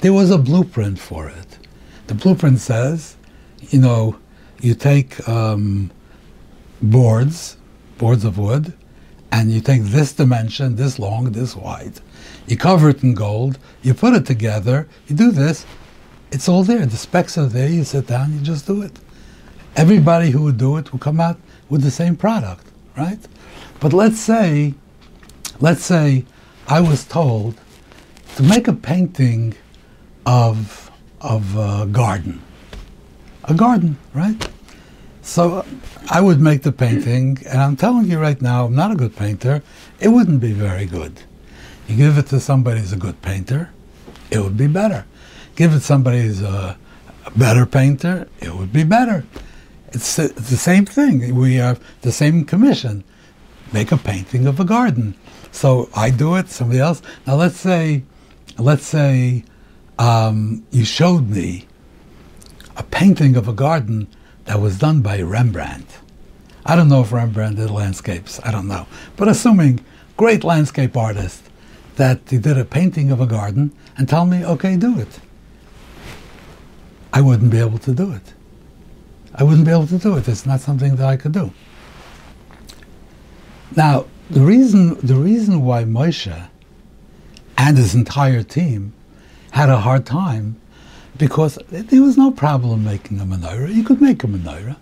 There 0.00 0.12
was 0.12 0.30
a 0.30 0.38
blueprint 0.38 0.98
for 0.98 1.28
it. 1.28 1.58
The 2.06 2.14
blueprint 2.14 2.60
says, 2.60 3.16
you 3.70 3.78
know, 3.78 4.16
you 4.60 4.74
take 4.74 5.28
um, 5.28 5.90
boards, 6.80 7.56
boards 7.98 8.24
of 8.24 8.38
wood, 8.38 8.72
and 9.30 9.52
you 9.52 9.60
take 9.60 9.82
this 9.82 10.12
dimension, 10.12 10.76
this 10.76 10.98
long, 10.98 11.32
this 11.32 11.54
wide. 11.56 12.00
You 12.46 12.56
cover 12.56 12.90
it 12.90 13.02
in 13.02 13.14
gold, 13.14 13.58
you 13.82 13.94
put 13.94 14.14
it 14.14 14.26
together, 14.26 14.88
you 15.06 15.16
do 15.16 15.30
this, 15.30 15.66
it's 16.30 16.48
all 16.48 16.64
there. 16.64 16.84
The 16.86 16.96
specs 16.96 17.38
are 17.38 17.46
there. 17.46 17.68
You 17.68 17.84
sit 17.84 18.06
down, 18.06 18.32
you 18.32 18.40
just 18.40 18.66
do 18.66 18.82
it. 18.82 18.98
Everybody 19.76 20.30
who 20.30 20.42
would 20.42 20.58
do 20.58 20.76
it 20.76 20.92
will 20.92 20.98
come 20.98 21.20
out 21.20 21.38
with 21.68 21.82
the 21.82 21.90
same 21.90 22.16
product, 22.16 22.66
right? 22.96 23.18
But 23.80 23.92
let's 23.92 24.18
say, 24.18 24.74
let's 25.60 25.84
say, 25.84 26.24
I 26.68 26.80
was 26.80 27.04
told 27.04 27.60
to 28.36 28.42
make 28.42 28.68
a 28.68 28.72
painting 28.72 29.54
of 30.24 30.90
of 31.20 31.56
a 31.56 31.86
garden, 31.86 32.42
a 33.44 33.54
garden, 33.54 33.96
right? 34.14 34.48
So 35.22 35.64
I 36.08 36.20
would 36.20 36.40
make 36.40 36.62
the 36.62 36.72
painting, 36.72 37.38
and 37.48 37.60
I'm 37.60 37.76
telling 37.76 38.06
you 38.10 38.18
right 38.18 38.40
now, 38.40 38.66
I'm 38.66 38.74
not 38.74 38.92
a 38.92 38.94
good 38.94 39.16
painter. 39.16 39.62
It 39.98 40.08
wouldn't 40.08 40.40
be 40.40 40.52
very 40.52 40.86
good. 40.86 41.22
You 41.88 41.96
give 41.96 42.18
it 42.18 42.26
to 42.28 42.40
somebody 42.40 42.80
who's 42.80 42.92
a 42.92 42.96
good 42.96 43.20
painter, 43.22 43.70
it 44.30 44.40
would 44.40 44.56
be 44.56 44.66
better. 44.66 45.06
Give 45.54 45.72
it 45.72 45.76
to 45.76 45.80
somebody 45.80 46.22
who's 46.22 46.42
a, 46.42 46.76
a 47.24 47.30
better 47.30 47.64
painter, 47.64 48.28
it 48.40 48.54
would 48.54 48.72
be 48.72 48.84
better. 48.84 49.24
It's, 49.88 50.18
it's 50.18 50.50
the 50.50 50.56
same 50.56 50.84
thing. 50.84 51.34
We 51.34 51.54
have 51.56 51.82
the 52.02 52.12
same 52.12 52.44
commission. 52.44 53.04
Make 53.72 53.92
a 53.92 53.96
painting 53.96 54.46
of 54.46 54.58
a 54.58 54.64
garden. 54.64 55.14
So 55.52 55.88
I 55.94 56.10
do 56.10 56.34
it, 56.34 56.48
somebody 56.48 56.80
else. 56.80 57.02
Now 57.26 57.36
let's 57.36 57.56
say, 57.56 58.02
let's 58.58 58.84
say 58.84 59.44
um, 59.98 60.66
you 60.70 60.84
showed 60.84 61.30
me 61.30 61.66
a 62.76 62.82
painting 62.82 63.36
of 63.36 63.48
a 63.48 63.52
garden 63.52 64.08
that 64.44 64.60
was 64.60 64.78
done 64.78 65.00
by 65.00 65.22
Rembrandt. 65.22 65.98
I 66.64 66.74
don't 66.74 66.88
know 66.88 67.00
if 67.00 67.12
Rembrandt 67.12 67.56
did 67.56 67.70
landscapes. 67.70 68.40
I 68.44 68.50
don't 68.50 68.68
know. 68.68 68.86
But 69.16 69.28
assuming 69.28 69.84
great 70.16 70.44
landscape 70.44 70.96
artist 70.96 71.48
that 71.96 72.20
he 72.28 72.38
did 72.38 72.56
a 72.56 72.64
painting 72.64 73.10
of 73.10 73.20
a 73.20 73.26
garden 73.26 73.72
and 73.96 74.08
tell 74.08 74.26
me, 74.26 74.44
okay, 74.44 74.76
do 74.76 74.98
it. 74.98 75.20
I 77.12 77.20
wouldn't 77.20 77.50
be 77.50 77.58
able 77.58 77.78
to 77.78 77.92
do 77.92 78.12
it. 78.12 78.34
I 79.34 79.42
wouldn't 79.42 79.66
be 79.66 79.72
able 79.72 79.86
to 79.88 79.98
do 79.98 80.16
it. 80.16 80.28
It's 80.28 80.46
not 80.46 80.60
something 80.60 80.96
that 80.96 81.06
I 81.06 81.16
could 81.16 81.32
do. 81.32 81.52
Now, 83.74 84.06
the 84.30 84.40
reason 84.40 84.98
the 85.00 85.14
reason 85.14 85.62
why 85.62 85.84
Moshe 85.84 86.48
and 87.58 87.76
his 87.76 87.94
entire 87.94 88.42
team 88.42 88.92
had 89.50 89.68
a 89.68 89.78
hard 89.78 90.04
time 90.06 90.60
because 91.16 91.58
there 91.70 92.02
was 92.02 92.16
no 92.16 92.30
problem 92.30 92.84
making 92.84 93.20
a 93.20 93.24
menorah. 93.24 93.74
You 93.74 93.84
could 93.84 94.00
make 94.00 94.24
a 94.24 94.26
menorah. 94.26 94.76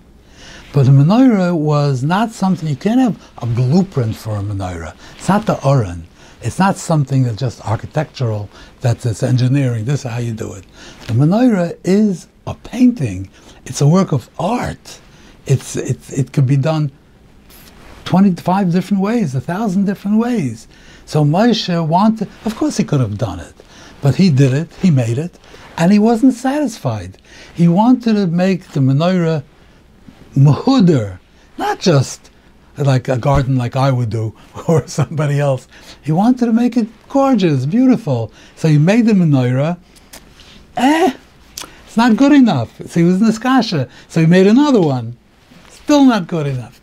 But 0.72 0.88
a 0.88 0.90
menorah 0.90 1.56
was 1.56 2.02
not 2.02 2.32
something, 2.32 2.68
you 2.68 2.76
can't 2.76 3.00
have 3.00 3.22
a 3.38 3.46
blueprint 3.46 4.16
for 4.16 4.36
a 4.36 4.40
menorah. 4.40 4.94
It's 5.16 5.28
not 5.28 5.46
the 5.46 5.62
Oren. 5.64 6.06
It's 6.44 6.58
not 6.58 6.76
something 6.76 7.22
that's 7.22 7.38
just 7.38 7.66
architectural, 7.66 8.50
that's 8.82 9.06
it's 9.06 9.22
engineering. 9.22 9.86
This 9.86 10.04
is 10.04 10.10
how 10.10 10.18
you 10.18 10.34
do 10.34 10.52
it. 10.52 10.64
The 11.06 11.14
menorah 11.14 11.78
is 11.84 12.28
a 12.46 12.54
painting. 12.54 13.30
It's 13.64 13.80
a 13.80 13.88
work 13.88 14.12
of 14.12 14.28
art. 14.38 15.00
It's, 15.46 15.74
it's, 15.74 16.12
it 16.12 16.34
could 16.34 16.46
be 16.46 16.58
done 16.58 16.92
25 18.04 18.72
different 18.72 19.02
ways, 19.02 19.34
a 19.34 19.40
thousand 19.40 19.86
different 19.86 20.18
ways. 20.18 20.68
So 21.06 21.24
Moshe 21.24 21.86
wanted, 21.88 22.28
of 22.44 22.54
course 22.56 22.76
he 22.76 22.84
could 22.84 23.00
have 23.00 23.16
done 23.16 23.40
it, 23.40 23.54
but 24.02 24.16
he 24.16 24.28
did 24.28 24.52
it, 24.52 24.70
he 24.82 24.90
made 24.90 25.16
it, 25.16 25.38
and 25.78 25.92
he 25.92 25.98
wasn't 25.98 26.34
satisfied. 26.34 27.16
He 27.54 27.68
wanted 27.68 28.14
to 28.16 28.26
make 28.26 28.68
the 28.68 28.80
menorah 28.80 29.44
muhuder, 30.36 31.20
not 31.56 31.80
just 31.80 32.30
like 32.76 33.08
a 33.08 33.18
garden 33.18 33.56
like 33.56 33.76
I 33.76 33.90
would 33.90 34.10
do 34.10 34.34
or 34.68 34.86
somebody 34.86 35.38
else. 35.40 35.68
He 36.02 36.12
wanted 36.12 36.46
to 36.46 36.52
make 36.52 36.76
it 36.76 36.88
gorgeous, 37.08 37.66
beautiful. 37.66 38.32
So 38.56 38.68
he 38.68 38.78
made 38.78 39.06
the 39.06 39.12
menorah. 39.12 39.78
Eh, 40.76 41.14
it's 41.86 41.96
not 41.96 42.16
good 42.16 42.32
enough. 42.32 42.76
So 42.88 43.00
he 43.00 43.04
was 43.04 43.20
in 43.20 43.26
the 43.26 43.88
So 44.08 44.20
he 44.20 44.26
made 44.26 44.46
another 44.46 44.80
one. 44.80 45.16
Still 45.68 46.04
not 46.04 46.26
good 46.26 46.46
enough. 46.46 46.80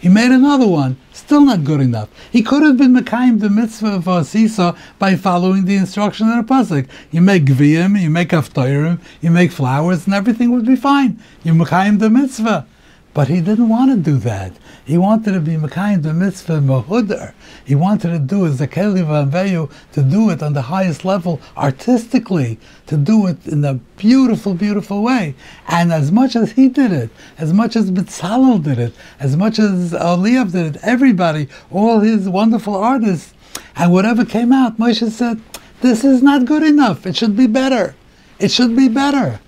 He 0.00 0.08
made 0.08 0.30
another 0.30 0.66
one, 0.66 0.96
still 1.12 1.42
not 1.42 1.62
good 1.62 1.82
enough. 1.82 2.08
He 2.32 2.42
could 2.42 2.62
have 2.62 2.78
been 2.78 2.94
Mekayim 2.94 3.40
the 3.40 3.50
mitzvah 3.50 4.00
for 4.00 4.24
Sisa 4.24 4.74
by 4.98 5.14
following 5.14 5.66
the 5.66 5.76
instruction 5.76 6.30
in 6.30 6.38
the 6.38 6.42
Pasuk. 6.42 6.88
You 7.10 7.20
make 7.20 7.44
Gviyim, 7.44 8.00
you 8.00 8.08
make 8.08 8.30
Aftoirim, 8.30 8.98
you 9.20 9.30
make 9.30 9.52
flowers, 9.52 10.06
and 10.06 10.14
everything 10.14 10.52
would 10.52 10.64
be 10.64 10.74
fine. 10.74 11.22
You 11.42 11.52
Mekayim 11.52 11.98
the 11.98 12.08
mitzvah. 12.08 12.66
But 13.12 13.26
he 13.26 13.40
didn't 13.40 13.68
want 13.68 13.90
to 13.90 13.96
do 13.96 14.18
that. 14.18 14.52
He 14.84 14.96
wanted 14.96 15.32
to 15.32 15.40
be 15.40 15.52
Mekayim 15.52 16.02
the 16.02 16.14
mitzvah 16.14 16.60
Mahudar. 16.60 17.34
He 17.64 17.74
wanted 17.74 18.10
to 18.10 18.18
do 18.20 18.46
as 18.46 18.58
the 18.58 18.68
Keli 18.68 19.04
Vanveyu, 19.04 19.70
to 19.92 20.02
do 20.02 20.30
it 20.30 20.42
on 20.42 20.52
the 20.52 20.62
highest 20.62 21.04
level, 21.04 21.40
artistically, 21.56 22.58
to 22.86 22.96
do 22.96 23.26
it 23.26 23.46
in 23.46 23.64
a 23.64 23.74
beautiful, 23.74 24.54
beautiful 24.54 25.02
way. 25.02 25.34
And 25.66 25.92
as 25.92 26.12
much 26.12 26.36
as 26.36 26.52
he 26.52 26.68
did 26.68 26.92
it, 26.92 27.10
as 27.36 27.52
much 27.52 27.74
as 27.74 27.90
Bitzalel 27.90 28.62
did 28.62 28.78
it, 28.78 28.94
as 29.18 29.36
much 29.36 29.58
as 29.58 29.92
Eliav 29.92 30.52
did 30.52 30.76
it, 30.76 30.82
everybody, 30.82 31.48
all 31.70 32.00
his 32.00 32.28
wonderful 32.28 32.76
artists, 32.76 33.34
and 33.74 33.92
whatever 33.92 34.24
came 34.24 34.52
out, 34.52 34.78
Moshe 34.78 35.10
said, 35.10 35.40
this 35.80 36.04
is 36.04 36.22
not 36.22 36.44
good 36.44 36.62
enough. 36.62 37.06
It 37.06 37.16
should 37.16 37.36
be 37.36 37.46
better. 37.46 37.94
It 38.38 38.50
should 38.50 38.76
be 38.76 38.88
better. 38.88 39.40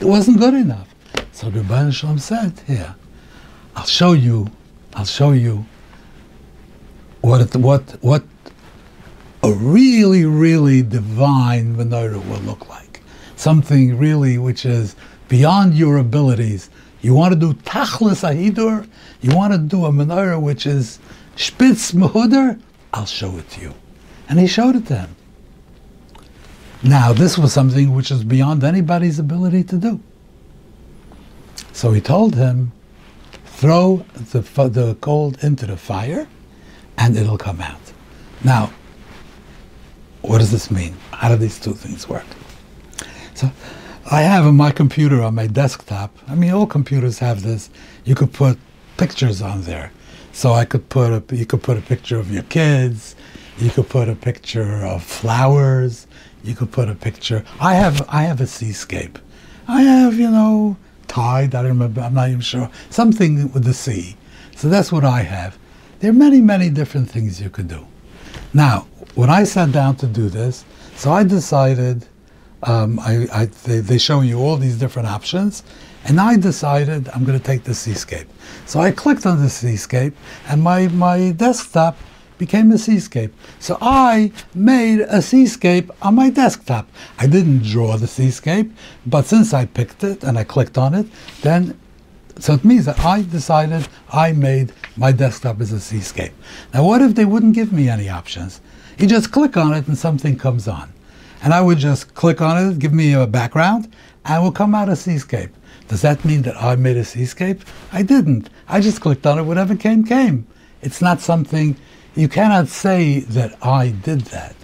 It 0.00 0.06
wasn't 0.06 0.38
good 0.38 0.54
enough. 0.54 0.91
So 1.32 1.48
the 1.48 1.90
Shalom 1.90 2.18
said, 2.18 2.60
here, 2.66 2.94
I'll 3.74 3.86
show 3.86 4.12
you, 4.12 4.48
I'll 4.94 5.06
show 5.06 5.32
you 5.32 5.64
what 7.22 7.56
what 7.56 7.82
what 8.02 8.22
a 9.42 9.50
really, 9.50 10.26
really 10.26 10.82
divine 10.82 11.74
menorah 11.74 12.24
will 12.28 12.40
look 12.40 12.68
like. 12.68 13.02
Something 13.34 13.98
really 13.98 14.38
which 14.38 14.66
is 14.66 14.94
beyond 15.28 15.74
your 15.74 15.96
abilities. 15.96 16.68
You 17.00 17.14
want 17.14 17.32
to 17.32 17.40
do 17.40 17.54
tachlis 17.62 18.22
ahidur, 18.22 18.86
you 19.22 19.34
want 19.34 19.52
to 19.54 19.58
do 19.58 19.86
a 19.86 19.90
menorah 19.90 20.40
which 20.40 20.66
is 20.66 21.00
spitz 21.34 21.92
mehuder, 21.92 22.60
I'll 22.92 23.06
show 23.06 23.36
it 23.38 23.48
to 23.50 23.60
you. 23.62 23.74
And 24.28 24.38
he 24.38 24.46
showed 24.46 24.76
it 24.76 24.86
to 24.88 24.96
him. 24.96 25.16
Now, 26.84 27.12
this 27.12 27.38
was 27.38 27.52
something 27.52 27.94
which 27.94 28.10
is 28.10 28.22
beyond 28.22 28.62
anybody's 28.62 29.18
ability 29.18 29.64
to 29.64 29.76
do. 29.76 30.00
So 31.72 31.92
he 31.92 32.00
told 32.00 32.34
him, 32.34 32.72
throw 33.44 34.04
the, 34.14 34.40
the 34.40 34.96
gold 35.00 35.42
into 35.42 35.66
the 35.66 35.76
fire 35.76 36.28
and 36.98 37.16
it'll 37.16 37.38
come 37.38 37.60
out. 37.60 37.80
Now, 38.44 38.72
what 40.22 40.38
does 40.38 40.50
this 40.50 40.70
mean? 40.70 40.96
How 41.10 41.28
do 41.28 41.36
these 41.36 41.58
two 41.58 41.74
things 41.74 42.08
work? 42.08 42.26
So 43.34 43.50
I 44.10 44.22
have 44.22 44.46
on 44.46 44.56
my 44.56 44.70
computer 44.70 45.22
on 45.22 45.34
my 45.34 45.46
desktop, 45.46 46.16
I 46.28 46.34
mean, 46.34 46.50
all 46.50 46.66
computers 46.66 47.18
have 47.20 47.42
this. 47.42 47.70
You 48.04 48.14
could 48.14 48.32
put 48.32 48.58
pictures 48.96 49.40
on 49.40 49.62
there. 49.62 49.92
So 50.32 50.52
I 50.52 50.64
could 50.64 50.88
put 50.88 51.12
a, 51.12 51.36
you 51.36 51.46
could 51.46 51.62
put 51.62 51.76
a 51.76 51.82
picture 51.82 52.18
of 52.18 52.32
your 52.32 52.42
kids, 52.44 53.14
you 53.58 53.70
could 53.70 53.88
put 53.88 54.08
a 54.08 54.14
picture 54.14 54.84
of 54.84 55.02
flowers, 55.02 56.06
you 56.42 56.54
could 56.54 56.72
put 56.72 56.88
a 56.88 56.94
picture. 56.94 57.44
I 57.60 57.74
have, 57.74 58.04
I 58.08 58.22
have 58.22 58.40
a 58.40 58.46
seascape. 58.46 59.18
I 59.68 59.82
have, 59.82 60.14
you 60.18 60.30
know, 60.30 60.76
tide, 61.12 61.54
I 61.54 61.62
remember, 61.62 62.00
I'm 62.00 62.14
not 62.14 62.28
even 62.30 62.40
sure, 62.40 62.70
something 62.88 63.52
with 63.52 63.64
the 63.64 63.74
sea. 63.74 64.16
So 64.56 64.68
that's 64.68 64.90
what 64.90 65.04
I 65.04 65.20
have. 65.20 65.58
There 66.00 66.10
are 66.10 66.14
many, 66.14 66.40
many 66.40 66.70
different 66.70 67.10
things 67.10 67.40
you 67.40 67.50
could 67.50 67.68
do. 67.68 67.86
Now, 68.54 68.86
when 69.14 69.28
I 69.28 69.44
sat 69.44 69.72
down 69.72 69.96
to 69.96 70.06
do 70.06 70.30
this, 70.30 70.64
so 70.96 71.12
I 71.12 71.22
decided, 71.22 72.06
um, 72.62 72.98
I, 72.98 73.26
I, 73.32 73.44
they, 73.66 73.80
they, 73.80 73.98
show 73.98 74.22
you 74.22 74.38
all 74.38 74.56
these 74.56 74.78
different 74.78 75.08
options, 75.08 75.62
and 76.04 76.18
I 76.18 76.36
decided 76.38 77.10
I'm 77.10 77.24
going 77.24 77.38
to 77.38 77.44
take 77.44 77.64
the 77.64 77.74
seascape. 77.74 78.28
So 78.64 78.80
I 78.80 78.90
clicked 78.90 79.26
on 79.26 79.42
the 79.42 79.50
seascape, 79.50 80.14
and 80.48 80.62
my, 80.62 80.88
my 80.88 81.32
desktop 81.32 81.96
became 82.46 82.72
a 82.72 82.78
seascape. 82.78 83.32
So 83.60 83.78
I 83.80 84.32
made 84.52 84.98
a 85.18 85.22
seascape 85.22 85.88
on 86.06 86.16
my 86.16 86.28
desktop. 86.28 86.88
I 87.22 87.28
didn't 87.28 87.62
draw 87.62 87.96
the 87.96 88.08
seascape, 88.08 88.68
but 89.06 89.26
since 89.26 89.54
I 89.54 89.64
picked 89.66 90.02
it 90.02 90.24
and 90.24 90.36
I 90.36 90.42
clicked 90.42 90.76
on 90.76 90.92
it, 90.92 91.06
then 91.42 91.78
so 92.40 92.54
it 92.54 92.64
means 92.64 92.86
that 92.86 92.98
I 92.98 93.22
decided 93.22 93.86
I 94.10 94.32
made 94.32 94.72
my 94.96 95.12
desktop 95.12 95.60
as 95.60 95.70
a 95.70 95.78
seascape. 95.78 96.32
Now, 96.74 96.84
what 96.84 97.00
if 97.00 97.14
they 97.14 97.26
wouldn't 97.26 97.54
give 97.54 97.72
me 97.72 97.88
any 97.88 98.08
options? 98.08 98.60
You 98.98 99.06
just 99.06 99.30
click 99.30 99.56
on 99.56 99.72
it 99.74 99.86
and 99.86 99.96
something 99.96 100.36
comes 100.36 100.66
on. 100.66 100.92
And 101.44 101.54
I 101.54 101.60
would 101.60 101.78
just 101.78 102.14
click 102.14 102.40
on 102.40 102.54
it, 102.58 102.78
give 102.80 102.92
me 102.92 103.12
a 103.12 103.26
background, 103.26 103.84
and 104.24 104.36
it 104.36 104.42
will 104.42 104.58
come 104.62 104.74
out 104.74 104.88
a 104.88 104.96
seascape. 104.96 105.52
Does 105.86 106.02
that 106.02 106.24
mean 106.24 106.42
that 106.42 106.56
I 106.56 106.74
made 106.74 106.96
a 106.96 107.04
seascape? 107.04 107.60
I 107.92 108.02
didn't. 108.02 108.50
I 108.66 108.80
just 108.80 109.00
clicked 109.00 109.26
on 109.26 109.38
it, 109.38 109.42
whatever 109.42 109.76
came, 109.76 110.02
came. 110.04 110.46
It's 110.82 111.00
not 111.00 111.20
something 111.20 111.76
you 112.14 112.28
cannot 112.28 112.68
say 112.68 113.20
that 113.20 113.56
I 113.64 113.90
did 113.90 114.22
that. 114.32 114.54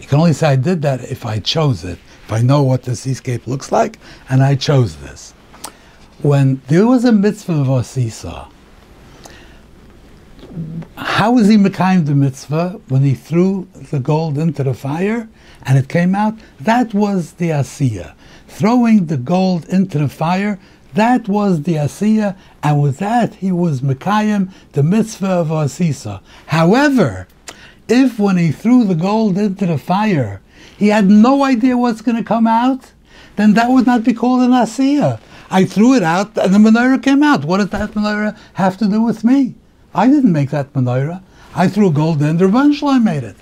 You 0.00 0.06
can 0.06 0.18
only 0.18 0.32
say 0.32 0.48
I 0.48 0.56
did 0.56 0.82
that 0.82 1.02
if 1.10 1.24
I 1.24 1.38
chose 1.38 1.84
it, 1.84 1.98
if 2.24 2.32
I 2.32 2.40
know 2.42 2.62
what 2.62 2.82
the 2.82 2.96
seascape 2.96 3.46
looks 3.46 3.72
like, 3.72 3.98
and 4.28 4.42
I 4.42 4.54
chose 4.54 4.96
this. 4.96 5.32
When 6.22 6.60
there 6.68 6.86
was 6.86 7.04
a 7.04 7.12
mitzvah 7.12 7.60
of 7.60 7.68
Asisa, 7.68 8.48
how 10.96 11.32
was 11.32 11.48
he 11.48 11.56
Mekayim 11.56 12.06
the 12.06 12.14
mitzvah 12.14 12.80
when 12.88 13.02
he 13.02 13.14
threw 13.14 13.68
the 13.90 14.00
gold 14.00 14.36
into 14.36 14.64
the 14.64 14.74
fire 14.74 15.28
and 15.62 15.78
it 15.78 15.88
came 15.88 16.14
out? 16.14 16.34
That 16.58 16.92
was 16.92 17.32
the 17.34 17.50
Asiya. 17.50 18.14
Throwing 18.48 19.06
the 19.06 19.16
gold 19.16 19.68
into 19.68 19.98
the 19.98 20.08
fire 20.08 20.58
that 20.94 21.28
was 21.28 21.62
the 21.62 21.74
Asiya, 21.74 22.36
and 22.62 22.82
with 22.82 22.98
that 22.98 23.36
he 23.36 23.52
was 23.52 23.80
Mekayim, 23.80 24.50
the 24.72 24.82
mitzvah 24.82 25.26
of 25.26 25.48
Asisa. 25.48 26.20
However, 26.46 27.26
If 27.90 28.20
when 28.20 28.36
he 28.36 28.52
threw 28.52 28.84
the 28.84 28.94
gold 28.94 29.36
into 29.36 29.66
the 29.66 29.76
fire, 29.76 30.40
he 30.78 30.88
had 30.88 31.10
no 31.10 31.42
idea 31.42 31.76
what's 31.76 32.02
going 32.02 32.16
to 32.16 32.22
come 32.22 32.46
out, 32.46 32.92
then 33.34 33.54
that 33.54 33.68
would 33.68 33.84
not 33.84 34.04
be 34.04 34.14
called 34.14 34.42
an 34.42 34.52
asiya. 34.52 35.18
I 35.50 35.64
threw 35.64 35.94
it 35.94 36.04
out 36.04 36.38
and 36.38 36.54
the 36.54 36.58
menorah 36.58 37.02
came 37.02 37.24
out. 37.24 37.44
What 37.44 37.56
does 37.56 37.70
that 37.70 37.90
menorah 37.90 38.38
have 38.54 38.78
to 38.78 38.86
do 38.86 39.02
with 39.02 39.24
me? 39.24 39.56
I 39.92 40.06
didn't 40.06 40.30
make 40.30 40.50
that 40.50 40.72
menorah. 40.72 41.20
I 41.56 41.66
threw 41.66 41.90
gold 41.90 42.22
in, 42.22 42.36
the 42.36 42.44
Ribono 42.44 42.72
Shel 42.72 42.90
Olam 42.90 43.02
made 43.02 43.24
it. 43.24 43.36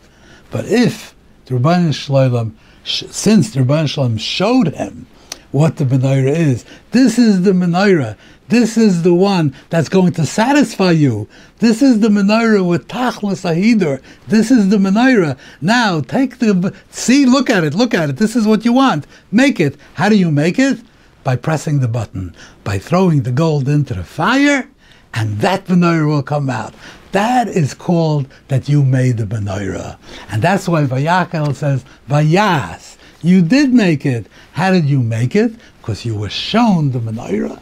But 0.51 0.65
if 0.65 1.15
the 1.45 1.57
Ribono 1.57 1.93
Shel 1.93 2.17
Olam, 2.17 2.53
since 2.85 3.51
the 3.51 3.61
Ribono 3.61 3.87
Shel 3.87 4.09
Olam 4.09 4.19
showed 4.19 4.69
him 4.69 5.07
what 5.51 5.77
the 5.77 5.85
menorah 5.85 6.37
is, 6.37 6.65
this 6.91 7.19
is 7.19 7.43
the 7.43 7.53
menorah. 7.53 8.17
This 8.49 8.79
is 8.79 9.03
the 9.03 9.13
one 9.13 9.55
that's 9.69 9.91
going 9.91 10.13
to 10.15 10.25
satisfy 10.25 10.93
you. 10.93 11.29
This 11.59 11.83
is 11.83 12.01
the 12.01 12.09
menorah 12.09 12.67
with 12.67 12.89
tachlis 12.89 13.45
ahidur. 13.45 14.01
This 14.27 14.51
is 14.51 14.71
the 14.71 14.79
menorah. 14.79 15.39
Now 15.61 16.01
take 16.01 16.39
the 16.39 16.75
see, 16.91 17.27
look 17.27 17.51
at 17.51 17.65
it, 17.65 17.75
look 17.75 17.93
at 17.93 18.09
it. 18.09 18.17
This 18.17 18.35
is 18.37 18.47
what 18.47 18.65
you 18.65 18.73
want. 18.73 19.07
Make 19.31 19.61
it. 19.61 19.77
How 19.95 20.09
do 20.09 20.17
you 20.17 20.31
make 20.31 20.59
it? 20.59 20.81
By 21.25 21.37
pressing 21.37 21.81
the 21.81 21.89
button, 21.89 22.35
by 22.65 22.79
throwing 22.79 23.23
the 23.23 23.33
gold 23.33 23.69
into 23.69 23.93
the 23.93 24.05
fire, 24.05 24.69
and 25.13 25.41
that 25.41 25.67
menorah 25.67 26.07
will 26.07 26.23
come 26.23 26.49
out. 26.49 26.75
That 27.13 27.49
is 27.49 27.73
called 27.73 28.29
that 28.49 28.69
you 28.69 28.85
made 28.85 29.17
the 29.17 29.25
menorah. 29.25 29.99
And 30.31 30.43
that's 30.43 30.69
why 30.69 30.85
Vayakel 30.85 31.55
says, 31.55 31.85
Vayas, 32.09 32.98
you 33.22 33.42
did 33.42 33.72
make 33.72 34.07
it. 34.07 34.26
How 34.52 34.70
did 34.70 34.87
you 34.87 35.00
make 35.00 35.35
it? 35.35 35.52
Because 35.78 36.04
you 36.04 36.16
were 36.16 36.31
shown 36.31 36.92
the 36.92 37.00
menorah. 37.00 37.61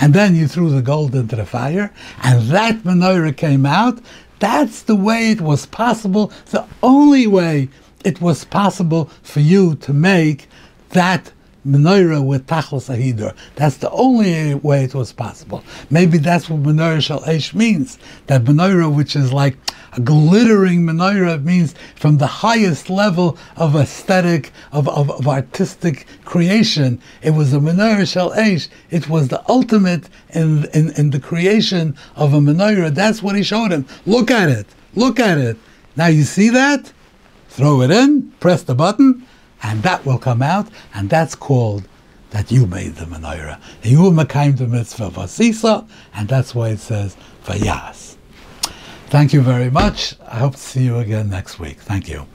And 0.00 0.14
then 0.14 0.34
you 0.34 0.46
threw 0.46 0.70
the 0.70 0.82
gold 0.82 1.14
into 1.14 1.36
the 1.36 1.44
fire, 1.44 1.92
and 2.22 2.48
that 2.48 2.82
menorah 2.84 3.36
came 3.36 3.66
out. 3.66 3.98
That's 4.38 4.82
the 4.82 4.96
way 4.96 5.30
it 5.30 5.40
was 5.40 5.66
possible, 5.66 6.32
the 6.50 6.66
only 6.82 7.26
way 7.26 7.68
it 8.04 8.20
was 8.20 8.44
possible 8.44 9.10
for 9.22 9.40
you 9.40 9.76
to 9.76 9.92
make 9.92 10.48
that 10.90 11.32
menorah 11.66 12.24
with 12.24 12.46
tachlis. 12.46 13.34
That's 13.54 13.76
the 13.76 13.90
only 13.90 14.54
way 14.54 14.84
it 14.84 14.94
was 14.94 15.12
possible. 15.12 15.62
Maybe 15.90 16.18
that's 16.18 16.50
what 16.50 16.62
menorah 16.62 17.02
shel 17.02 17.24
esh 17.24 17.54
means. 17.54 17.98
That 18.26 18.44
menorah, 18.44 18.94
which 18.94 19.14
is 19.14 19.32
like 19.32 19.56
a 19.92 20.00
glittering 20.00 20.82
menorah, 20.82 21.42
means 21.42 21.74
from 21.94 22.18
the 22.18 22.26
highest 22.26 22.88
level 22.88 23.36
of 23.56 23.76
aesthetic, 23.76 24.52
of, 24.72 24.88
of, 24.88 25.10
of 25.10 25.28
artistic 25.28 26.06
creation. 26.24 27.00
It 27.22 27.30
was 27.30 27.52
a 27.52 27.58
menorah 27.58 28.10
shel 28.10 28.32
esh. 28.32 28.68
It 28.90 29.08
was 29.08 29.28
the 29.28 29.42
ultimate 29.48 30.08
in, 30.30 30.64
in, 30.72 30.92
in 30.92 31.10
the 31.10 31.20
creation 31.20 31.96
of 32.16 32.32
a 32.32 32.38
menorah. 32.38 32.94
That's 32.94 33.22
what 33.22 33.36
he 33.36 33.42
showed 33.42 33.70
him. 33.70 33.86
Look 34.06 34.30
at 34.30 34.48
it. 34.48 34.66
Look 34.94 35.20
at 35.20 35.38
it. 35.38 35.56
Now 35.96 36.06
you 36.06 36.22
see 36.22 36.48
that? 36.50 36.92
Throw 37.48 37.82
it 37.82 37.90
in, 37.90 38.30
press 38.40 38.62
the 38.62 38.74
button, 38.74 39.26
and 39.62 39.82
that 39.82 40.06
will 40.06 40.18
come 40.18 40.40
out, 40.40 40.68
and 40.94 41.10
that's 41.10 41.34
called 41.34 41.86
that 42.30 42.50
you 42.50 42.66
made 42.66 42.94
the 42.94 43.04
menorah. 43.04 43.60
You 43.82 44.04
were 44.04 44.10
the 44.10 44.66
mitzvah 44.66 45.10
vasisa, 45.10 45.86
and 46.14 46.28
that's 46.28 46.54
why 46.54 46.70
it 46.70 46.78
says 46.78 47.14
vayas. 47.44 48.11
Thank 49.12 49.34
you 49.34 49.42
very 49.42 49.68
much. 49.70 50.14
I 50.26 50.38
hope 50.38 50.54
to 50.54 50.58
see 50.58 50.84
you 50.84 50.96
again 50.96 51.28
next 51.28 51.58
week. 51.58 51.76
Thank 51.76 52.08
you. 52.08 52.26